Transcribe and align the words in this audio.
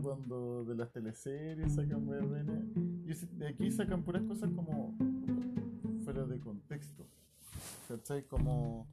Cuando 0.00 0.64
de 0.64 0.74
las 0.74 0.90
teleseries 0.90 1.74
sacan 1.74 2.06
weón. 2.08 3.02
Y 3.06 3.14
de 3.36 3.48
aquí 3.48 3.70
sacan 3.70 4.02
puras 4.02 4.22
cosas 4.22 4.50
como 4.54 4.96
fuera 6.04 6.24
de 6.24 6.38
contexto. 6.40 7.06
¿Cachai? 7.88 8.26
Como. 8.26 8.86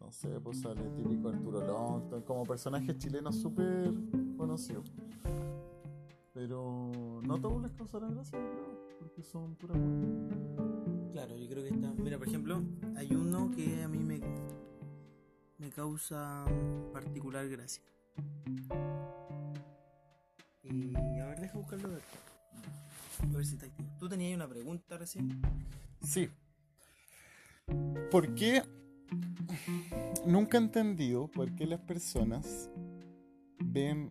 No 0.00 0.12
sé, 0.12 0.40
pues 0.40 0.60
sale 0.60 0.88
típico 0.96 1.28
Arturo 1.28 1.60
Longton, 1.66 2.22
como 2.22 2.44
personajes 2.44 2.96
chilenos 2.98 3.36
súper 3.36 3.92
conocidos. 4.36 4.90
Pero 6.32 7.20
no 7.26 7.38
todos 7.40 7.60
les 7.62 7.72
causarán 7.72 8.14
gracia, 8.14 8.38
creo, 8.38 8.96
porque 9.00 9.22
son 9.22 9.56
puras 9.56 9.76
Claro, 11.12 11.36
yo 11.36 11.48
creo 11.48 11.64
que 11.64 11.70
está. 11.70 11.92
Mira, 11.94 12.16
por 12.16 12.28
ejemplo, 12.28 12.62
hay 12.96 13.12
uno 13.12 13.50
que 13.50 13.82
a 13.82 13.88
mí 13.88 13.98
me, 13.98 14.20
me 15.58 15.70
causa 15.70 16.44
particular 16.92 17.48
gracia. 17.48 17.82
Y 20.70 21.18
a 21.20 21.26
ver, 21.26 21.40
deja 21.40 21.58
buscarlo. 21.58 21.88
A 21.88 23.26
ver 23.36 23.44
si 23.44 23.54
está 23.54 23.66
activo. 23.66 23.88
¿Tú 23.98 24.08
tenías 24.08 24.36
una 24.36 24.48
pregunta 24.48 24.96
recién? 24.96 25.40
Sí. 26.02 26.28
¿Por 28.10 28.34
qué? 28.34 28.62
Nunca 30.26 30.58
he 30.58 30.60
entendido 30.60 31.28
por 31.28 31.54
qué 31.54 31.66
las 31.66 31.80
personas 31.80 32.70
ven 33.64 34.10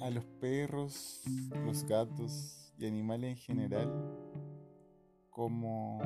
a 0.00 0.10
los 0.10 0.24
perros, 0.40 1.22
los 1.64 1.84
gatos 1.84 2.72
y 2.78 2.86
animales 2.86 3.30
en 3.30 3.36
general 3.36 3.92
como 5.30 5.98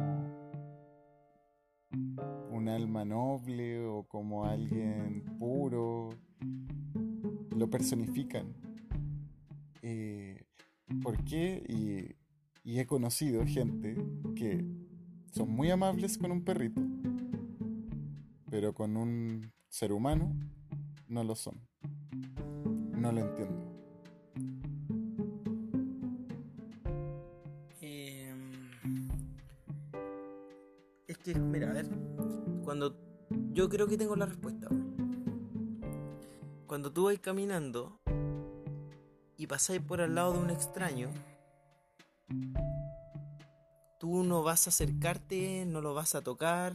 un 2.50 2.68
alma 2.68 3.04
noble 3.04 3.84
o 3.84 4.04
como 4.04 4.44
alguien 4.44 5.24
puro. 5.38 6.10
Lo 7.56 7.68
personifican. 7.68 8.54
Eh, 9.90 10.44
¿Por 11.02 11.24
qué? 11.24 11.64
Y, 11.66 12.78
he 12.78 12.84
conocido 12.84 13.46
gente 13.46 13.96
que 14.36 14.62
son 15.32 15.50
muy 15.50 15.70
amables 15.70 16.18
con 16.18 16.30
un 16.30 16.44
perrito, 16.44 16.82
pero 18.50 18.74
con 18.74 18.98
un 18.98 19.50
ser 19.70 19.92
humano 19.92 20.36
no 21.08 21.24
lo 21.24 21.34
son. 21.34 21.66
No 22.92 23.10
lo 23.12 23.20
entiendo. 23.20 23.64
Em, 27.80 29.08
es 31.06 31.16
que, 31.16 31.34
mira, 31.34 31.70
a 31.70 31.72
ver, 31.72 31.88
cuando 32.62 32.94
yo 33.54 33.70
creo 33.70 33.88
que 33.88 33.96
tengo 33.96 34.14
la 34.16 34.26
respuesta. 34.26 34.68
Cuando 36.66 36.92
tú 36.92 37.04
vas 37.04 37.18
caminando 37.20 37.97
y 39.38 39.46
pasáis 39.46 39.80
por 39.80 40.00
al 40.00 40.16
lado 40.16 40.32
de 40.32 40.40
un 40.40 40.50
extraño, 40.50 41.08
tú 43.98 44.24
no 44.24 44.42
vas 44.42 44.66
a 44.66 44.70
acercarte, 44.70 45.64
no 45.64 45.80
lo 45.80 45.94
vas 45.94 46.16
a 46.16 46.22
tocar. 46.22 46.74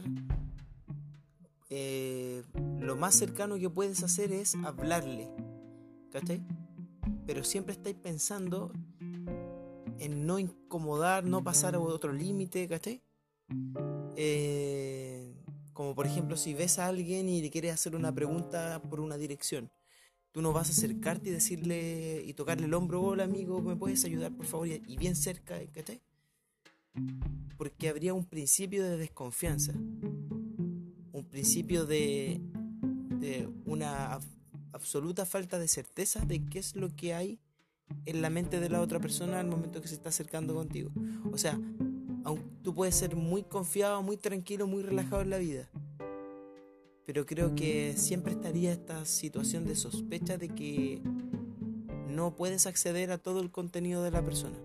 Eh, 1.68 2.42
lo 2.80 2.96
más 2.96 3.14
cercano 3.14 3.58
que 3.58 3.68
puedes 3.68 4.02
hacer 4.02 4.32
es 4.32 4.54
hablarle. 4.64 5.28
¿Cachai? 6.10 6.42
Pero 7.26 7.44
siempre 7.44 7.74
estáis 7.74 7.96
pensando 7.96 8.72
en 9.98 10.26
no 10.26 10.38
incomodar, 10.38 11.24
no 11.24 11.44
pasar 11.44 11.74
a 11.74 11.80
otro 11.80 12.12
límite, 12.12 12.66
¿cachai? 12.66 13.02
Eh, 14.16 15.34
como 15.74 15.94
por 15.94 16.06
ejemplo 16.06 16.36
si 16.36 16.54
ves 16.54 16.78
a 16.78 16.86
alguien 16.86 17.28
y 17.28 17.42
le 17.42 17.50
quieres 17.50 17.74
hacer 17.74 17.94
una 17.94 18.14
pregunta 18.14 18.80
por 18.88 19.00
una 19.00 19.18
dirección. 19.18 19.70
Tú 20.34 20.42
no 20.42 20.52
vas 20.52 20.68
a 20.68 20.72
acercarte 20.72 21.28
y 21.28 21.32
decirle 21.32 22.24
y 22.26 22.34
tocarle 22.34 22.66
el 22.66 22.74
hombro, 22.74 23.00
hola 23.00 23.22
amigo, 23.22 23.62
¿me 23.62 23.76
puedes 23.76 24.04
ayudar 24.04 24.32
por 24.32 24.46
favor? 24.46 24.66
Y 24.66 24.96
bien 24.96 25.14
cerca, 25.14 25.64
¿cachai? 25.72 26.00
Porque 27.56 27.88
habría 27.88 28.14
un 28.14 28.24
principio 28.24 28.82
de 28.82 28.96
desconfianza, 28.96 29.74
un 29.74 31.28
principio 31.30 31.86
de, 31.86 32.40
de 33.20 33.48
una 33.64 34.18
absoluta 34.72 35.24
falta 35.24 35.60
de 35.60 35.68
certeza 35.68 36.24
de 36.26 36.44
qué 36.44 36.58
es 36.58 36.74
lo 36.74 36.96
que 36.96 37.14
hay 37.14 37.38
en 38.04 38.20
la 38.20 38.28
mente 38.28 38.58
de 38.58 38.68
la 38.70 38.80
otra 38.80 38.98
persona 38.98 39.38
al 39.38 39.46
momento 39.46 39.80
que 39.80 39.86
se 39.86 39.94
está 39.94 40.08
acercando 40.08 40.52
contigo. 40.52 40.90
O 41.30 41.38
sea, 41.38 41.60
tú 42.64 42.74
puedes 42.74 42.96
ser 42.96 43.14
muy 43.14 43.44
confiado, 43.44 44.02
muy 44.02 44.16
tranquilo, 44.16 44.66
muy 44.66 44.82
relajado 44.82 45.22
en 45.22 45.30
la 45.30 45.38
vida, 45.38 45.70
pero 47.06 47.26
creo 47.26 47.54
que 47.54 47.94
siempre 47.96 48.32
estaría 48.32 48.72
esta 48.72 49.04
situación 49.04 49.66
de 49.66 49.76
sospecha 49.76 50.38
de 50.38 50.48
que 50.48 51.02
no 52.08 52.34
puedes 52.36 52.66
acceder 52.66 53.10
a 53.10 53.18
todo 53.18 53.40
el 53.40 53.50
contenido 53.50 54.02
de 54.02 54.10
la 54.10 54.24
persona 54.24 54.56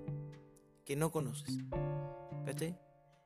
que 0.85 0.95
no 0.95 1.11
conoces. 1.11 1.57
¿Cachai? 2.45 2.77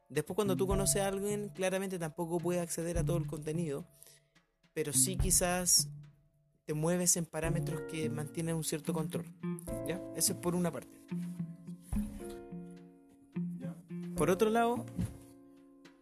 Después 0.10 0.36
cuando 0.36 0.58
tú 0.58 0.68
conoces 0.68 1.02
a 1.02 1.08
alguien, 1.08 1.50
claramente 1.50 1.98
tampoco 1.98 2.40
puedes 2.40 2.62
acceder 2.62 2.98
a 2.98 3.06
todo 3.06 3.18
el 3.18 3.28
contenido, 3.28 3.86
pero 4.74 4.94
sí 4.94 5.18
quizás 5.18 5.90
te 6.66 6.74
mueves 6.74 7.18
en 7.18 7.26
parámetros 7.26 7.82
que 7.90 8.10
mantienen 8.10 8.56
un 8.56 8.64
cierto 8.64 8.94
control. 8.94 9.26
¿Ya? 9.88 10.02
Eso 10.16 10.34
es 10.34 10.40
por 10.40 10.56
una 10.56 10.72
parte. 10.72 10.98
Por 14.16 14.30
otro 14.30 14.50
lado, 14.50 14.86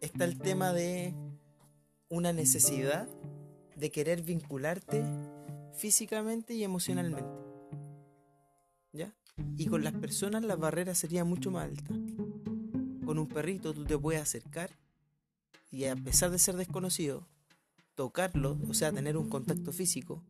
está 0.00 0.24
el 0.24 0.38
tema 0.38 0.72
de 0.72 1.14
una 2.12 2.34
necesidad 2.34 3.08
de 3.74 3.90
querer 3.90 4.20
vincularte 4.20 5.02
físicamente 5.72 6.52
y 6.52 6.62
emocionalmente. 6.62 7.30
¿Ya? 8.92 9.14
Y 9.56 9.64
con 9.64 9.82
las 9.82 9.94
personas 9.94 10.44
la 10.44 10.56
barrera 10.56 10.94
sería 10.94 11.24
mucho 11.24 11.50
más 11.50 11.64
alta. 11.64 11.94
Con 13.06 13.18
un 13.18 13.28
perrito 13.28 13.72
tú 13.72 13.86
te 13.86 13.96
puedes 13.96 14.20
acercar 14.20 14.68
y 15.70 15.86
a 15.86 15.96
pesar 15.96 16.30
de 16.30 16.38
ser 16.38 16.56
desconocido, 16.56 17.26
tocarlo, 17.94 18.58
o 18.68 18.74
sea, 18.74 18.92
tener 18.92 19.16
un 19.16 19.30
contacto 19.30 19.72
físico, 19.72 20.22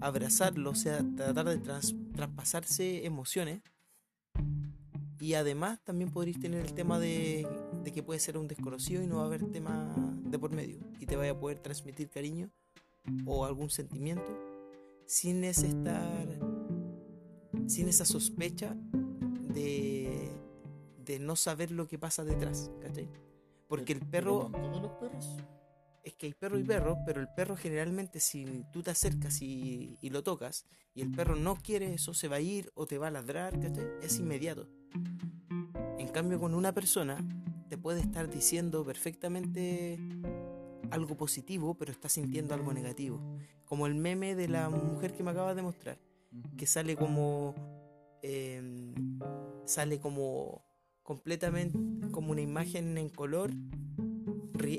abrazarlo, 0.00 0.68
o 0.68 0.74
sea, 0.74 1.02
tratar 1.16 1.48
de 1.48 1.58
traspasarse 2.12 3.06
emociones. 3.06 3.62
Y 5.18 5.32
además 5.32 5.80
también 5.84 6.10
podréis 6.10 6.38
tener 6.38 6.66
el 6.66 6.74
tema 6.74 6.98
de 6.98 7.48
de 7.82 7.92
que 7.92 8.02
puede 8.02 8.20
ser 8.20 8.36
un 8.36 8.48
desconocido 8.48 9.02
y 9.02 9.06
no 9.06 9.16
va 9.16 9.22
a 9.22 9.26
haber 9.26 9.44
tema 9.50 9.94
de 10.24 10.38
por 10.38 10.52
medio 10.52 10.78
y 10.98 11.06
te 11.06 11.16
vaya 11.16 11.32
a 11.32 11.38
poder 11.38 11.58
transmitir 11.58 12.08
cariño 12.08 12.50
o 13.24 13.44
algún 13.44 13.70
sentimiento 13.70 14.36
sin 15.06 15.42
ese 15.44 15.68
estar 15.68 16.28
sin 17.66 17.88
esa 17.88 18.04
sospecha 18.04 18.76
de, 19.54 20.30
de 21.04 21.18
no 21.18 21.36
saber 21.36 21.70
lo 21.70 21.86
que 21.88 21.98
pasa 21.98 22.24
detrás, 22.24 22.70
¿cachai? 22.80 23.08
Porque 23.68 23.92
el 23.92 24.00
perro... 24.00 24.50
todos 24.52 24.82
los 24.82 24.92
perros? 24.92 25.36
Es 26.02 26.14
que 26.14 26.26
hay 26.26 26.34
perro 26.34 26.58
y 26.58 26.64
perro, 26.64 26.98
pero 27.04 27.20
el 27.20 27.28
perro 27.28 27.56
generalmente 27.56 28.20
si 28.20 28.64
tú 28.72 28.82
te 28.82 28.90
acercas 28.90 29.42
y, 29.42 29.98
y, 30.00 30.10
lo 30.10 30.22
tocas 30.22 30.64
y 30.94 31.02
el 31.02 31.10
perro 31.10 31.36
no 31.36 31.56
quiere 31.56 31.92
eso, 31.92 32.14
se 32.14 32.26
va 32.26 32.36
a 32.36 32.40
ir 32.40 32.72
o 32.74 32.86
te 32.86 32.98
va 32.98 33.08
a 33.08 33.10
ladrar, 33.10 33.60
¿cachai? 33.60 33.86
Es 34.02 34.18
inmediato. 34.18 34.68
En 35.98 36.08
cambio 36.08 36.40
con 36.40 36.54
una 36.54 36.72
persona 36.72 37.18
te 37.70 37.78
puede 37.78 38.00
estar 38.00 38.28
diciendo 38.28 38.84
perfectamente 38.84 39.96
algo 40.90 41.16
positivo, 41.16 41.74
pero 41.78 41.92
está 41.92 42.08
sintiendo 42.08 42.52
algo 42.52 42.74
negativo. 42.74 43.20
Como 43.64 43.86
el 43.86 43.94
meme 43.94 44.34
de 44.34 44.48
la 44.48 44.68
mujer 44.68 45.14
que 45.14 45.22
me 45.22 45.30
acabas 45.30 45.54
de 45.54 45.62
mostrar, 45.62 45.98
que 46.58 46.66
sale 46.66 46.96
como. 46.96 47.54
Em, 48.22 48.92
sale 49.64 50.00
como 50.00 50.64
completamente 51.04 51.78
como 52.10 52.32
una 52.32 52.40
imagen 52.40 52.98
en 52.98 53.08
color, 53.08 53.52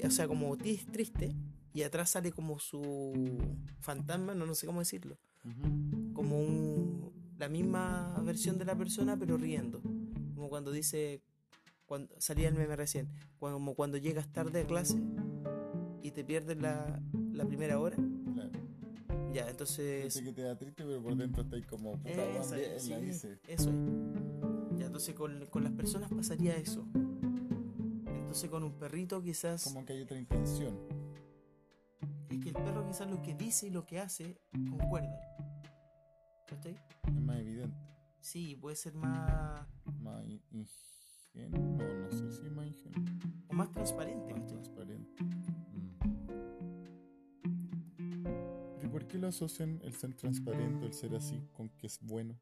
o 0.06 0.12
sea, 0.12 0.28
como 0.28 0.58
triste, 0.58 1.34
y 1.74 1.84
atrás 1.84 2.12
sale 2.12 2.32
como 2.32 2.60
su 2.60 3.14
fantasma, 3.80 4.36
no, 4.36 4.46
no 4.46 4.54
sé 4.54 4.68
cómo 4.68 4.80
decirlo, 4.80 5.18
como 6.14 6.40
un, 6.40 7.34
la 7.38 7.50
misma 7.50 8.22
versión 8.24 8.58
de 8.58 8.66
la 8.66 8.78
persona, 8.78 9.18
pero 9.18 9.38
riendo, 9.38 9.82
como 10.36 10.50
cuando 10.50 10.72
dice 10.72 11.24
cuando 11.92 12.16
salía 12.22 12.48
el 12.48 12.56
meme 12.56 12.78
recién, 12.78 13.10
como 13.38 13.76
cuando 13.76 13.98
llegas 13.98 14.32
tarde 14.32 14.62
a 14.62 14.66
clase 14.66 14.98
y 16.02 16.12
te 16.12 16.24
pierdes 16.24 16.56
la, 16.56 17.02
la 17.34 17.46
primera 17.46 17.82
hora. 17.82 17.98
Claro. 18.34 18.50
Ya, 19.34 19.50
entonces. 19.50 20.14
Sé 20.14 20.24
que 20.24 20.32
te 20.32 20.42
da 20.44 20.58
triste, 20.58 20.86
pero 20.86 21.04
por 21.04 21.18
dentro 21.18 21.44
estáis 21.44 21.66
como 21.66 21.98
puta 21.98 22.12
Eso, 22.12 22.56
bien, 22.56 22.80
sí, 22.80 22.90
la 22.92 23.00
hice. 23.02 23.40
eso 23.46 23.70
es. 23.72 24.80
Ya, 24.80 24.86
entonces 24.86 25.14
con, 25.16 25.46
con 25.48 25.66
las 25.66 25.74
personas 25.74 26.10
pasaría 26.10 26.56
eso. 26.56 26.88
Entonces 28.06 28.50
con 28.50 28.64
un 28.64 28.80
perrito 28.80 29.22
quizás. 29.22 29.66
Como 29.66 29.84
que 29.84 29.92
hay 29.92 30.04
otra 30.04 30.18
intención. 30.18 30.80
Es 32.30 32.40
que 32.40 32.50
el 32.52 32.56
perro 32.56 32.88
quizás 32.88 33.12
lo 33.12 33.22
que 33.22 33.36
dice 33.36 33.68
y 33.68 33.70
lo 33.70 33.86
que 33.86 34.00
hace 34.00 34.40
concuerdan. 34.54 35.20
¿Cachai? 36.48 36.74
Es 37.06 37.22
más 37.22 37.38
evidente. 37.38 37.76
Sí, 38.22 38.56
puede 38.56 38.78
ser 38.78 38.94
más. 38.94 39.68
Más 40.00 40.24
ingenuo. 41.34 41.78
No, 41.78 41.94
no 42.06 42.12
sé 42.12 42.32
si 42.32 42.50
más 42.50 42.68
ingenuo. 42.68 43.04
o 43.50 43.54
más 43.54 43.72
transparente, 43.72 44.34
Más 44.34 44.42
¿cachai? 44.42 44.48
transparente. 44.62 45.24
Mm. 45.24 45.92
Pero 48.78 48.92
por 48.92 49.08
qué 49.08 49.18
lo 49.18 49.28
asocian 49.28 49.80
el 49.84 49.94
ser 49.94 50.14
transparente, 50.16 50.86
el 50.86 50.94
ser 50.94 51.16
así, 51.16 51.48
con 51.54 51.70
que 51.70 51.88
es 51.88 52.00
bueno? 52.02 52.40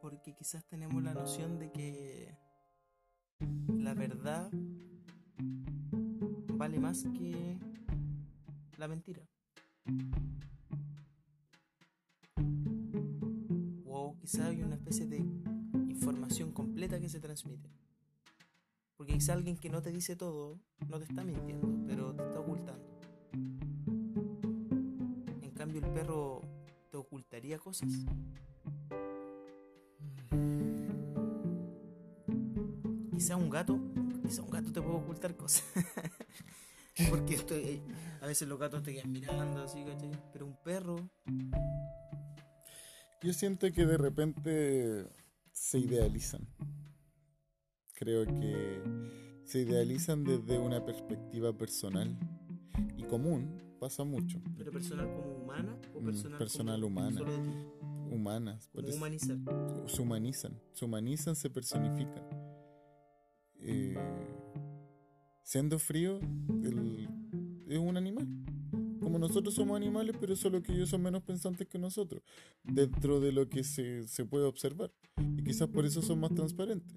Porque 0.00 0.34
quizás 0.34 0.64
tenemos 0.66 1.02
la 1.02 1.14
noción 1.14 1.58
de 1.58 1.70
que 1.70 2.34
la 3.68 3.94
verdad 3.94 4.50
vale 6.54 6.78
más 6.78 7.04
que 7.18 7.58
la 8.78 8.88
mentira. 8.88 9.22
Que 17.04 17.10
se 17.10 17.20
transmite. 17.20 17.68
Porque 18.96 19.12
quizá 19.12 19.34
alguien 19.34 19.58
que 19.58 19.68
no 19.68 19.82
te 19.82 19.90
dice 19.90 20.16
todo 20.16 20.58
no 20.88 20.98
te 20.98 21.04
está 21.04 21.22
mintiendo, 21.22 21.68
pero 21.86 22.14
te 22.14 22.24
está 22.24 22.40
ocultando. 22.40 22.98
En 25.42 25.50
cambio 25.50 25.84
el 25.84 25.92
perro 25.92 26.40
te 26.90 26.96
ocultaría 26.96 27.58
cosas. 27.58 27.90
Quizá 33.10 33.36
un 33.36 33.50
gato, 33.50 33.78
quizá 34.22 34.40
un 34.40 34.50
gato 34.50 34.72
te 34.72 34.80
puede 34.80 34.96
ocultar 34.96 35.36
cosas. 35.36 35.62
Porque 37.10 37.34
estoy, 37.34 37.82
a 38.22 38.26
veces 38.26 38.48
los 38.48 38.58
gatos 38.58 38.82
te 38.82 38.94
quedan 38.94 39.12
mirando 39.12 39.62
así, 39.62 39.84
¿cachai? 39.84 40.10
Pero 40.32 40.46
un 40.46 40.56
perro, 40.56 40.96
Yo 43.20 43.34
siento 43.34 43.70
que 43.72 43.84
de 43.84 43.98
repente 43.98 45.06
se 45.52 45.80
idealizan. 45.80 46.48
Creo 48.04 48.26
que 48.26 48.82
se 49.44 49.60
idealizan 49.60 50.24
desde 50.24 50.58
una 50.58 50.84
perspectiva 50.84 51.56
personal 51.56 52.14
y 52.98 53.02
común, 53.04 53.62
pasa 53.80 54.04
mucho. 54.04 54.42
pero 54.58 54.70
personal 54.70 55.06
como 55.14 55.36
humana 55.42 55.74
o 55.94 56.00
Mm, 56.00 56.04
personal, 56.04 56.38
personal 56.38 56.80
como 56.82 56.86
humana. 56.88 57.18
solo 57.18 57.32
de 57.32 57.38
ti, 57.38 57.54
Humanas, 58.10 58.68
como 58.68 58.88
humanizar. 58.88 59.38
se 59.86 60.02
humanizan, 60.02 60.60
se 60.72 60.84
humanizan, 60.84 61.34
se 61.34 61.48
personifican. 61.48 62.24
Eh, 63.60 63.96
siendo 65.42 65.78
frío, 65.78 66.18
el- 66.62 67.08
es 67.66 67.78
un 67.78 67.96
animal. 67.96 68.28
Nosotros 69.18 69.54
somos 69.54 69.76
animales, 69.76 70.16
pero 70.20 70.36
solo 70.36 70.62
que 70.62 70.72
ellos 70.72 70.88
son 70.88 71.02
menos 71.02 71.22
pensantes 71.22 71.66
que 71.66 71.78
nosotros, 71.78 72.22
dentro 72.62 73.20
de 73.20 73.32
lo 73.32 73.48
que 73.48 73.64
se, 73.64 74.06
se 74.08 74.24
puede 74.24 74.44
observar. 74.44 74.90
Y 75.36 75.42
quizás 75.42 75.68
por 75.68 75.84
eso 75.84 76.02
son 76.02 76.20
más 76.20 76.34
transparentes. 76.34 76.96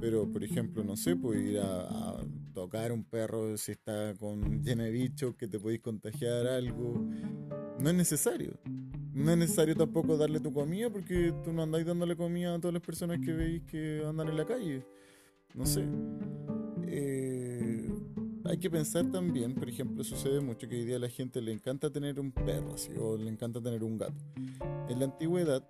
Pero, 0.00 0.30
por 0.30 0.44
ejemplo, 0.44 0.84
no 0.84 0.96
sé, 0.96 1.16
pues 1.16 1.40
ir 1.40 1.58
a, 1.58 1.80
a 1.80 2.24
tocar 2.52 2.92
un 2.92 3.04
perro 3.04 3.56
si 3.56 3.72
está 3.72 4.14
con 4.14 4.62
lleno 4.62 4.84
de 4.84 4.90
bichos, 4.90 5.34
que 5.34 5.48
te 5.48 5.58
podéis 5.58 5.80
contagiar 5.80 6.46
algo. 6.46 7.06
No 7.80 7.90
es 7.90 7.94
necesario. 7.94 8.58
No 9.12 9.30
es 9.32 9.38
necesario 9.38 9.74
tampoco 9.74 10.16
darle 10.16 10.40
tu 10.40 10.52
comida 10.52 10.90
porque 10.90 11.32
tú 11.42 11.52
no 11.52 11.62
andáis 11.62 11.86
dándole 11.86 12.16
comida 12.16 12.54
a 12.54 12.58
todas 12.60 12.74
las 12.74 12.82
personas 12.82 13.18
que 13.18 13.32
veis 13.32 13.62
que 13.62 14.02
andan 14.06 14.28
en 14.28 14.36
la 14.36 14.44
calle. 14.44 14.84
No 15.54 15.64
sé. 15.64 15.86
Eh, 16.86 17.25
hay 18.56 18.60
que 18.60 18.70
pensar 18.70 19.04
también, 19.12 19.54
por 19.54 19.68
ejemplo, 19.68 20.02
sucede 20.02 20.40
mucho 20.40 20.66
que 20.66 20.76
hoy 20.76 20.86
día 20.86 20.96
a 20.96 20.98
la 20.98 21.10
gente 21.10 21.42
le 21.42 21.52
encanta 21.52 21.92
tener 21.92 22.18
un 22.18 22.32
perro 22.32 22.72
así, 22.72 22.90
o 22.98 23.14
le 23.14 23.28
encanta 23.28 23.60
tener 23.60 23.84
un 23.84 23.98
gato. 23.98 24.14
En 24.88 24.98
la 24.98 25.04
antigüedad, 25.04 25.62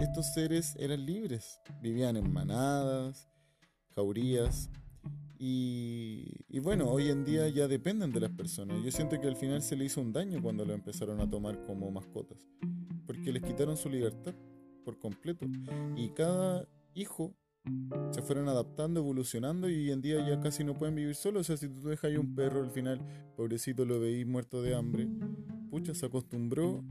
estos 0.00 0.32
seres 0.32 0.74
eran 0.78 1.04
libres, 1.04 1.60
vivían 1.82 2.16
en 2.16 2.32
manadas, 2.32 3.28
jaurías, 3.94 4.70
y, 5.38 6.46
y 6.48 6.58
bueno, 6.60 6.88
hoy 6.88 7.10
en 7.10 7.26
día 7.26 7.46
ya 7.50 7.68
dependen 7.68 8.12
de 8.12 8.20
las 8.20 8.30
personas. 8.30 8.82
Yo 8.82 8.90
siento 8.90 9.20
que 9.20 9.28
al 9.28 9.36
final 9.36 9.60
se 9.60 9.76
le 9.76 9.84
hizo 9.84 10.00
un 10.00 10.10
daño 10.10 10.40
cuando 10.40 10.64
lo 10.64 10.72
empezaron 10.72 11.20
a 11.20 11.28
tomar 11.28 11.66
como 11.66 11.90
mascotas, 11.90 12.48
porque 13.06 13.30
les 13.30 13.42
quitaron 13.42 13.76
su 13.76 13.90
libertad 13.90 14.34
por 14.86 14.98
completo. 14.98 15.44
Y 15.96 16.08
cada 16.14 16.66
hijo 16.94 17.34
se 18.10 18.22
fueron 18.22 18.48
adaptando, 18.48 19.00
evolucionando 19.00 19.68
y 19.68 19.74
hoy 19.74 19.90
en 19.92 20.00
día 20.00 20.26
ya 20.26 20.40
casi 20.40 20.64
no 20.64 20.74
pueden 20.74 20.94
vivir 20.94 21.14
solos. 21.14 21.42
O 21.42 21.44
sea, 21.44 21.56
si 21.56 21.68
tú 21.68 21.88
dejas 21.88 22.04
ahí 22.04 22.16
un 22.16 22.34
perro, 22.34 22.62
al 22.62 22.70
final, 22.70 23.00
pobrecito, 23.36 23.84
lo 23.84 24.00
veís 24.00 24.26
muerto 24.26 24.62
de 24.62 24.74
hambre, 24.74 25.08
pucha, 25.70 25.94
se 25.94 26.06
acostumbró 26.06 26.84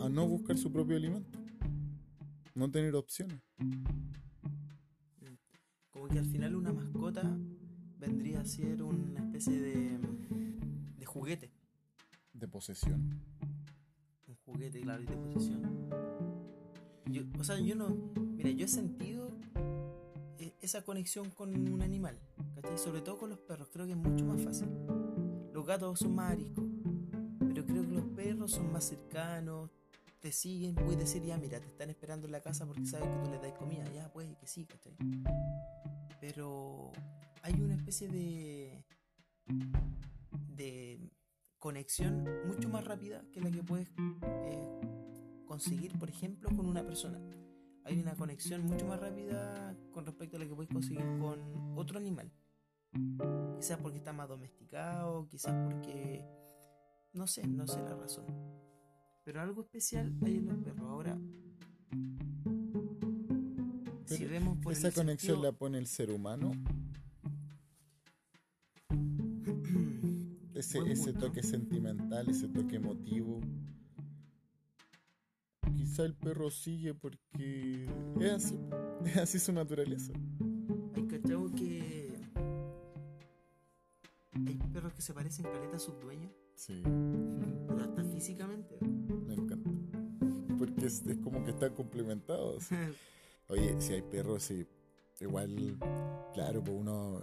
a 0.00 0.08
no 0.08 0.26
buscar 0.26 0.58
su 0.58 0.72
propio 0.72 0.96
alimento, 0.96 1.38
no 2.54 2.70
tener 2.70 2.94
opciones. 2.94 3.40
Como 5.90 6.08
que 6.08 6.18
al 6.18 6.26
final 6.26 6.56
una 6.56 6.72
mascota 6.72 7.38
vendría 7.98 8.40
a 8.40 8.44
ser 8.44 8.82
una 8.82 9.20
especie 9.20 9.60
de, 9.60 9.98
de 10.98 11.06
juguete. 11.06 11.50
De 12.32 12.48
posesión. 12.48 13.20
Un 14.26 14.34
juguete, 14.44 14.80
claro, 14.80 15.02
y 15.02 15.06
de 15.06 15.16
posesión. 15.16 15.90
Yo, 17.06 17.22
o 17.38 17.44
sea, 17.44 17.58
yo 17.60 17.74
no. 17.76 18.12
Mira, 18.36 18.50
yo 18.50 18.64
he 18.64 18.68
sentido 18.68 19.25
esa 20.66 20.82
conexión 20.82 21.30
con 21.30 21.56
un 21.72 21.80
animal. 21.80 22.18
Sobre 22.76 23.00
todo 23.00 23.18
con 23.18 23.30
los 23.30 23.38
perros, 23.38 23.68
creo 23.72 23.86
que 23.86 23.92
es 23.92 23.98
mucho 23.98 24.24
más 24.24 24.42
fácil. 24.42 24.68
Los 25.52 25.64
gatos 25.64 26.00
son 26.00 26.14
más 26.14 26.32
ariscos, 26.32 26.64
pero 27.38 27.64
creo 27.64 27.82
que 27.82 27.94
los 27.94 28.04
perros 28.08 28.50
son 28.50 28.70
más 28.72 28.84
cercanos, 28.84 29.70
te 30.20 30.32
siguen, 30.32 30.74
puedes 30.74 30.98
decir, 30.98 31.22
ya, 31.22 31.38
mira, 31.38 31.60
te 31.60 31.68
están 31.68 31.88
esperando 31.88 32.26
en 32.26 32.32
la 32.32 32.40
casa 32.40 32.66
porque 32.66 32.84
saben 32.84 33.10
que 33.10 33.24
tú 33.24 33.30
les 33.30 33.40
das 33.40 33.52
comida, 33.52 33.84
ya, 33.94 34.12
puede 34.12 34.36
que 34.36 34.46
sí, 34.46 34.66
¿cachai? 34.66 34.96
Pero 36.20 36.90
hay 37.42 37.54
una 37.60 37.74
especie 37.74 38.08
de. 38.08 38.84
de 40.48 41.10
conexión 41.58 42.24
mucho 42.46 42.68
más 42.68 42.84
rápida 42.84 43.24
que 43.32 43.40
la 43.40 43.50
que 43.50 43.62
puedes 43.62 43.88
eh, 43.88 44.80
conseguir, 45.46 45.98
por 45.98 46.08
ejemplo, 46.08 46.48
con 46.54 46.66
una 46.66 46.84
persona. 46.84 47.20
Hay 47.86 48.00
una 48.00 48.16
conexión 48.16 48.66
mucho 48.66 48.84
más 48.86 48.98
rápida 48.98 49.76
con 49.92 50.04
respecto 50.04 50.36
a 50.36 50.40
la 50.40 50.46
que 50.46 50.54
puedes 50.54 50.72
conseguir 50.72 51.04
con 51.20 51.38
otro 51.78 51.98
animal. 51.98 52.32
Quizás 53.60 53.78
porque 53.78 53.98
está 53.98 54.12
más 54.12 54.28
domesticado, 54.28 55.28
quizás 55.28 55.54
porque... 55.64 56.24
No 57.12 57.28
sé, 57.28 57.46
no 57.46 57.66
sé 57.68 57.80
la 57.82 57.94
razón. 57.94 58.24
Pero 59.24 59.40
algo 59.40 59.62
especial 59.62 60.12
hay 60.24 60.36
en 60.38 60.46
los 60.46 60.58
perros. 60.58 60.88
Ahora, 60.88 61.16
si 64.04 64.24
vemos 64.24 64.58
por 64.58 64.72
Esa 64.72 64.90
conexión 64.90 65.36
sentido- 65.36 65.52
la 65.52 65.56
pone 65.56 65.78
el 65.78 65.86
ser 65.86 66.10
humano, 66.10 66.50
ese, 70.54 71.12
toque 71.12 71.42
sentimental, 71.44 72.28
ese 72.30 72.48
toque 72.48 72.76
emotivo. 72.76 73.40
Quizá 75.86 76.02
el 76.04 76.14
perro 76.14 76.50
sigue 76.50 76.94
porque 76.94 77.86
es 78.20 78.32
así, 78.32 78.58
es 79.06 79.16
así 79.18 79.38
su 79.38 79.52
naturaleza. 79.52 80.12
Hay 80.96 81.06
cachao 81.06 81.48
que. 81.54 82.12
Hay 84.32 84.58
perros 84.72 84.92
que 84.94 85.02
se 85.02 85.14
parecen 85.14 85.44
caleta 85.44 85.76
a 85.76 85.78
sus 85.78 85.98
dueños, 86.00 86.32
Sí, 86.56 86.82
pero 87.68 87.84
hasta 87.84 88.02
físicamente. 88.02 88.76
me 88.80 89.34
encanta. 89.34 89.70
Porque 90.58 90.86
es, 90.86 91.06
es 91.06 91.18
como 91.18 91.44
que 91.44 91.52
están 91.52 91.72
complementados. 91.74 92.66
Oye, 93.48 93.80
si 93.80 93.92
hay 93.92 94.02
perros, 94.02 94.42
sí. 94.42 94.66
Igual, 95.20 95.78
claro, 96.34 96.64
pues 96.64 96.76
uno. 96.76 97.20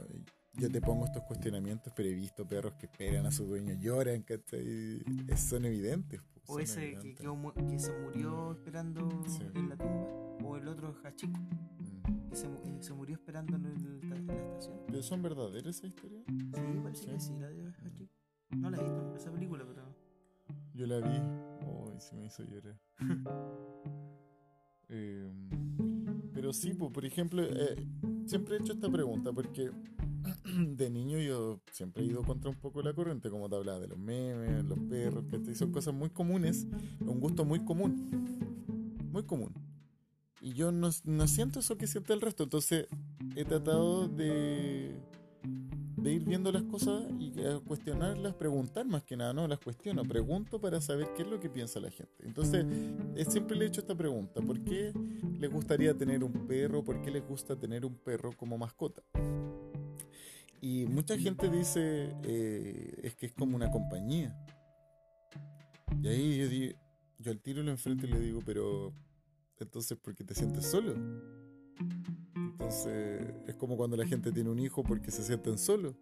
Yo 0.53 0.71
te 0.71 0.79
pongo 0.79 1.05
estos 1.05 1.23
cuestionamientos, 1.23 1.91
pero 1.93 2.07
he 2.07 2.13
visto 2.13 2.47
perros 2.47 2.75
que 2.75 2.85
esperan 2.85 3.25
a 3.25 3.31
su 3.31 3.45
dueño, 3.45 3.73
lloran, 3.81 4.21
¿cachai? 4.21 5.03
Son 5.35 5.65
evidentes. 5.65 6.21
O 6.47 6.59
ese 6.59 6.97
que, 6.99 7.15
quedó 7.15 7.53
que 7.69 7.79
se 7.79 7.97
murió 7.99 8.51
esperando 8.51 9.09
Sí. 9.27 9.43
en 9.55 9.69
la 9.69 9.77
tumba. 9.77 10.07
O 10.43 10.57
el 10.57 10.67
otro 10.67 10.93
Hachiko, 11.03 11.39
Mm. 11.39 12.29
que 12.29 12.35
se, 12.35 12.47
eh, 12.47 12.77
se 12.81 12.93
murió 12.93 13.15
esperando 13.15 13.55
en, 13.55 13.65
el- 13.65 14.11
en 14.13 14.27
la 14.27 14.33
estación. 14.33 14.77
¿Pero 14.87 15.01
son 15.03 15.21
verdaderas 15.21 15.77
esa 15.77 15.87
historia? 15.87 16.21
Sí, 16.27 16.79
parece 16.83 17.05
que 17.07 17.19
Sí. 17.19 17.33
la 17.39 17.47
de 17.49 17.67
Hachiko. 17.71 18.13
No 18.57 18.69
la 18.69 18.77
he 18.77 18.83
visto, 18.83 19.15
esa 19.15 19.31
película, 19.31 19.65
pero. 19.65 19.83
Yo 20.73 20.85
la 20.87 20.99
vi. 20.99 21.17
Uy, 21.65 21.99
se 21.99 22.15
me 22.15 22.25
hizo 22.25 22.43
llorar. 22.43 22.77
Em, 24.89 25.49
pero 26.33 26.53
sí, 26.53 26.73
por 26.73 27.05
ejemplo, 27.05 27.41
eh, 27.43 27.87
siempre 28.25 28.55
he 28.55 28.59
hecho 28.59 28.73
esta 28.73 28.89
pregunta 28.91 29.31
porque 29.31 29.71
de 30.75 30.89
niño 30.89 31.19
yo 31.19 31.59
siempre 31.71 32.03
he 32.03 32.07
ido 32.07 32.23
contra 32.23 32.49
un 32.49 32.57
poco 32.57 32.81
la 32.81 32.93
corriente, 32.93 33.29
como 33.29 33.49
te 33.49 33.55
hablaba 33.55 33.79
de 33.79 33.87
los 33.87 33.97
memes, 33.97 34.65
los 34.65 34.79
perros, 34.79 35.25
que 35.45 35.55
son 35.55 35.71
cosas 35.71 35.93
muy 35.93 36.09
comunes, 36.09 36.67
un 37.01 37.19
gusto 37.19 37.45
muy 37.45 37.63
común. 37.63 38.09
Muy 39.11 39.23
común. 39.23 39.53
Y 40.41 40.53
yo 40.53 40.71
no, 40.71 40.89
no 41.05 41.27
siento 41.27 41.59
eso 41.59 41.77
que 41.77 41.87
siente 41.87 42.13
el 42.13 42.21
resto, 42.21 42.43
entonces 42.43 42.87
he 43.35 43.45
tratado 43.45 44.07
de, 44.09 44.99
de 45.95 46.11
ir 46.11 46.25
viendo 46.25 46.51
las 46.51 46.63
cosas 46.63 47.03
y 47.17 47.31
eh, 47.37 47.61
cuestionarlas, 47.65 48.33
preguntar 48.33 48.85
más 48.85 49.03
que 49.03 49.15
nada, 49.15 49.31
no 49.31 49.47
las 49.47 49.59
cuestiono, 49.59 50.03
pregunto 50.03 50.59
para 50.59 50.81
saber 50.81 51.07
qué 51.15 51.21
es 51.21 51.29
lo 51.29 51.39
que 51.39 51.49
piensa 51.49 51.79
la 51.79 51.91
gente. 51.91 52.25
Entonces, 52.25 52.65
siempre 53.29 53.55
le 53.55 53.65
he 53.65 53.67
hecho 53.69 53.81
esta 53.81 53.95
pregunta, 53.95 54.41
¿por 54.41 54.59
qué 54.63 54.91
les 55.39 55.49
gustaría 55.49 55.97
tener 55.97 56.23
un 56.23 56.33
perro? 56.45 56.83
¿Por 56.83 57.01
qué 57.01 57.09
les 57.09 57.25
gusta 57.25 57.55
tener 57.55 57.85
un 57.85 57.95
perro 57.95 58.31
como 58.35 58.57
mascota? 58.57 59.01
Y 60.65 60.85
mucha 60.85 61.17
gente 61.17 61.49
dice 61.49 62.15
eh, 62.23 63.01
es 63.03 63.15
que 63.15 63.25
es 63.25 63.33
como 63.33 63.57
una 63.57 63.69
compañía. 63.69 64.33
Y 66.01 66.07
ahí 66.07 66.37
yo, 66.37 66.47
di- 66.47 66.75
yo 67.19 67.31
al 67.31 67.41
tiro 67.41 67.61
lo 67.63 67.69
enfrento 67.71 68.05
y 68.05 68.11
le 68.11 68.19
digo, 68.21 68.39
pero 68.45 68.93
entonces, 69.59 69.97
¿por 69.97 70.15
qué 70.15 70.23
te 70.23 70.33
sientes 70.33 70.65
solo? 70.65 70.95
Entonces, 72.33 73.33
es 73.45 73.55
como 73.57 73.75
cuando 73.75 73.97
la 73.97 74.05
gente 74.07 74.31
tiene 74.31 74.49
un 74.49 74.59
hijo 74.59 74.83
porque 74.83 75.11
se 75.11 75.21
sienten 75.23 75.57
solos. 75.57 75.95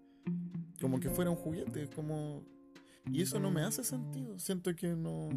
Como 0.79 0.99
que 0.99 1.09
fuera 1.09 1.31
un 1.31 1.37
juguete, 1.37 1.89
como... 1.89 2.43
Y 3.11 3.23
eso 3.23 3.39
no 3.39 3.49
me 3.49 3.63
hace 3.63 3.83
sentido. 3.83 4.37
Siento 4.37 4.75
que 4.75 4.95
no... 4.95 5.29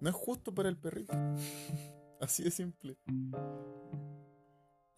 No 0.00 0.08
es 0.08 0.14
justo 0.14 0.54
para 0.54 0.68
el 0.68 0.76
perrito. 0.76 1.12
Así 2.20 2.44
de 2.44 2.52
simple. 2.52 2.96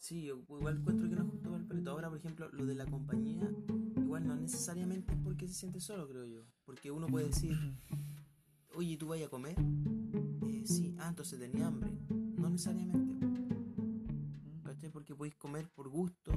Sí, 0.03 0.25
yo 0.25 0.35
igual 0.49 0.79
encuentro 0.79 1.09
que 1.09 1.15
no 1.15 1.23
es 1.23 1.31
justo 1.31 1.49
para 1.49 1.63
el 1.63 1.69
perrito. 1.69 1.93
Ahora, 1.93 2.09
por 2.09 2.19
ejemplo, 2.19 2.49
lo 2.51 2.67
de 2.67 2.75
la 2.75 2.87
compañía, 2.87 3.49
igual 3.97 4.27
no 4.27 4.35
necesariamente 4.35 5.13
es 5.13 5.19
porque 5.21 5.47
se 5.47 5.55
siente 5.55 5.79
solo, 5.79 6.09
creo 6.09 6.25
yo. 6.25 6.43
Porque 6.65 6.91
uno 6.91 7.07
puede 7.07 7.29
decir, 7.29 7.57
oye, 8.75 8.97
¿tú 8.97 9.07
vas 9.07 9.23
a 9.23 9.29
comer? 9.29 9.55
Eh, 10.49 10.65
sí, 10.67 10.97
ah, 10.99 11.07
entonces 11.09 11.39
tenía 11.39 11.69
hambre. 11.69 11.93
No 12.37 12.51
necesariamente. 12.51 13.15
¿Cachai? 14.65 14.91
Porque 14.91 15.15
podéis 15.15 15.37
comer 15.37 15.69
por 15.69 15.89
gusto, 15.89 16.33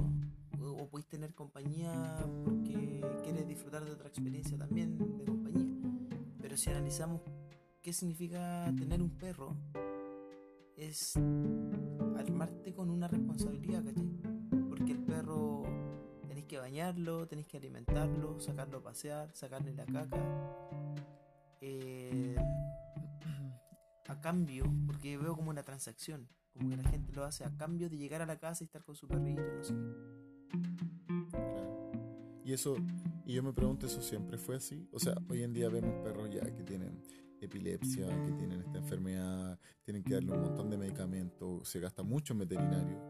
o, 0.60 0.70
o 0.70 0.88
podéis 0.88 1.08
tener 1.08 1.34
compañía 1.34 2.24
porque 2.44 3.04
quieres 3.24 3.48
disfrutar 3.48 3.84
de 3.84 3.90
otra 3.90 4.06
experiencia 4.06 4.56
también 4.56 4.96
de 4.96 5.24
compañía. 5.24 5.74
Pero 6.40 6.56
si 6.56 6.70
analizamos 6.70 7.20
qué 7.82 7.92
significa 7.92 8.72
tener 8.78 9.02
un 9.02 9.10
perro, 9.10 9.56
es 10.76 11.18
armarte 12.20 12.74
con 12.74 12.90
una 12.90 13.08
responsabilidad, 13.08 13.84
¿cachai? 13.84 14.08
Porque 14.68 14.92
el 14.92 15.02
perro 15.04 15.62
tenéis 16.26 16.46
que 16.46 16.58
bañarlo, 16.58 17.26
tenéis 17.26 17.46
que 17.46 17.56
alimentarlo, 17.56 18.38
sacarlo 18.40 18.78
a 18.78 18.82
pasear, 18.82 19.30
sacarle 19.34 19.74
la 19.74 19.86
caca. 19.86 20.22
Eh, 21.60 22.36
a 24.08 24.20
cambio, 24.20 24.64
porque 24.86 25.18
veo 25.18 25.34
como 25.34 25.50
una 25.50 25.62
transacción, 25.62 26.28
como 26.52 26.70
que 26.70 26.76
la 26.76 26.88
gente 26.88 27.12
lo 27.12 27.24
hace 27.24 27.44
a 27.44 27.56
cambio 27.56 27.88
de 27.88 27.96
llegar 27.96 28.22
a 28.22 28.26
la 28.26 28.38
casa 28.38 28.64
y 28.64 28.66
estar 28.66 28.84
con 28.84 28.94
su 28.94 29.08
perrito, 29.08 29.42
no 29.42 29.64
sé. 29.64 29.74
Claro. 31.30 31.90
Y 32.44 32.52
eso, 32.52 32.76
y 33.24 33.34
yo 33.34 33.42
me 33.42 33.52
pregunto, 33.52 33.86
¿eso 33.86 34.00
siempre 34.00 34.38
fue 34.38 34.56
así? 34.56 34.88
O 34.92 35.00
sea, 35.00 35.14
hoy 35.28 35.42
en 35.42 35.52
día 35.52 35.68
vemos 35.68 35.94
perros 36.04 36.30
ya 36.30 36.42
que 36.54 36.62
tienen 36.62 37.02
epilepsia, 37.40 38.06
que 38.24 38.32
tienen 38.32 38.60
esta 38.60 38.78
enfermedad, 38.78 39.58
tienen 39.82 40.02
que 40.02 40.14
darle 40.14 40.32
un 40.32 40.42
montón 40.42 40.70
de 40.70 40.78
medicamentos, 40.78 41.68
se 41.68 41.80
gasta 41.80 42.02
mucho 42.02 42.32
en 42.32 42.40
veterinario. 42.40 43.00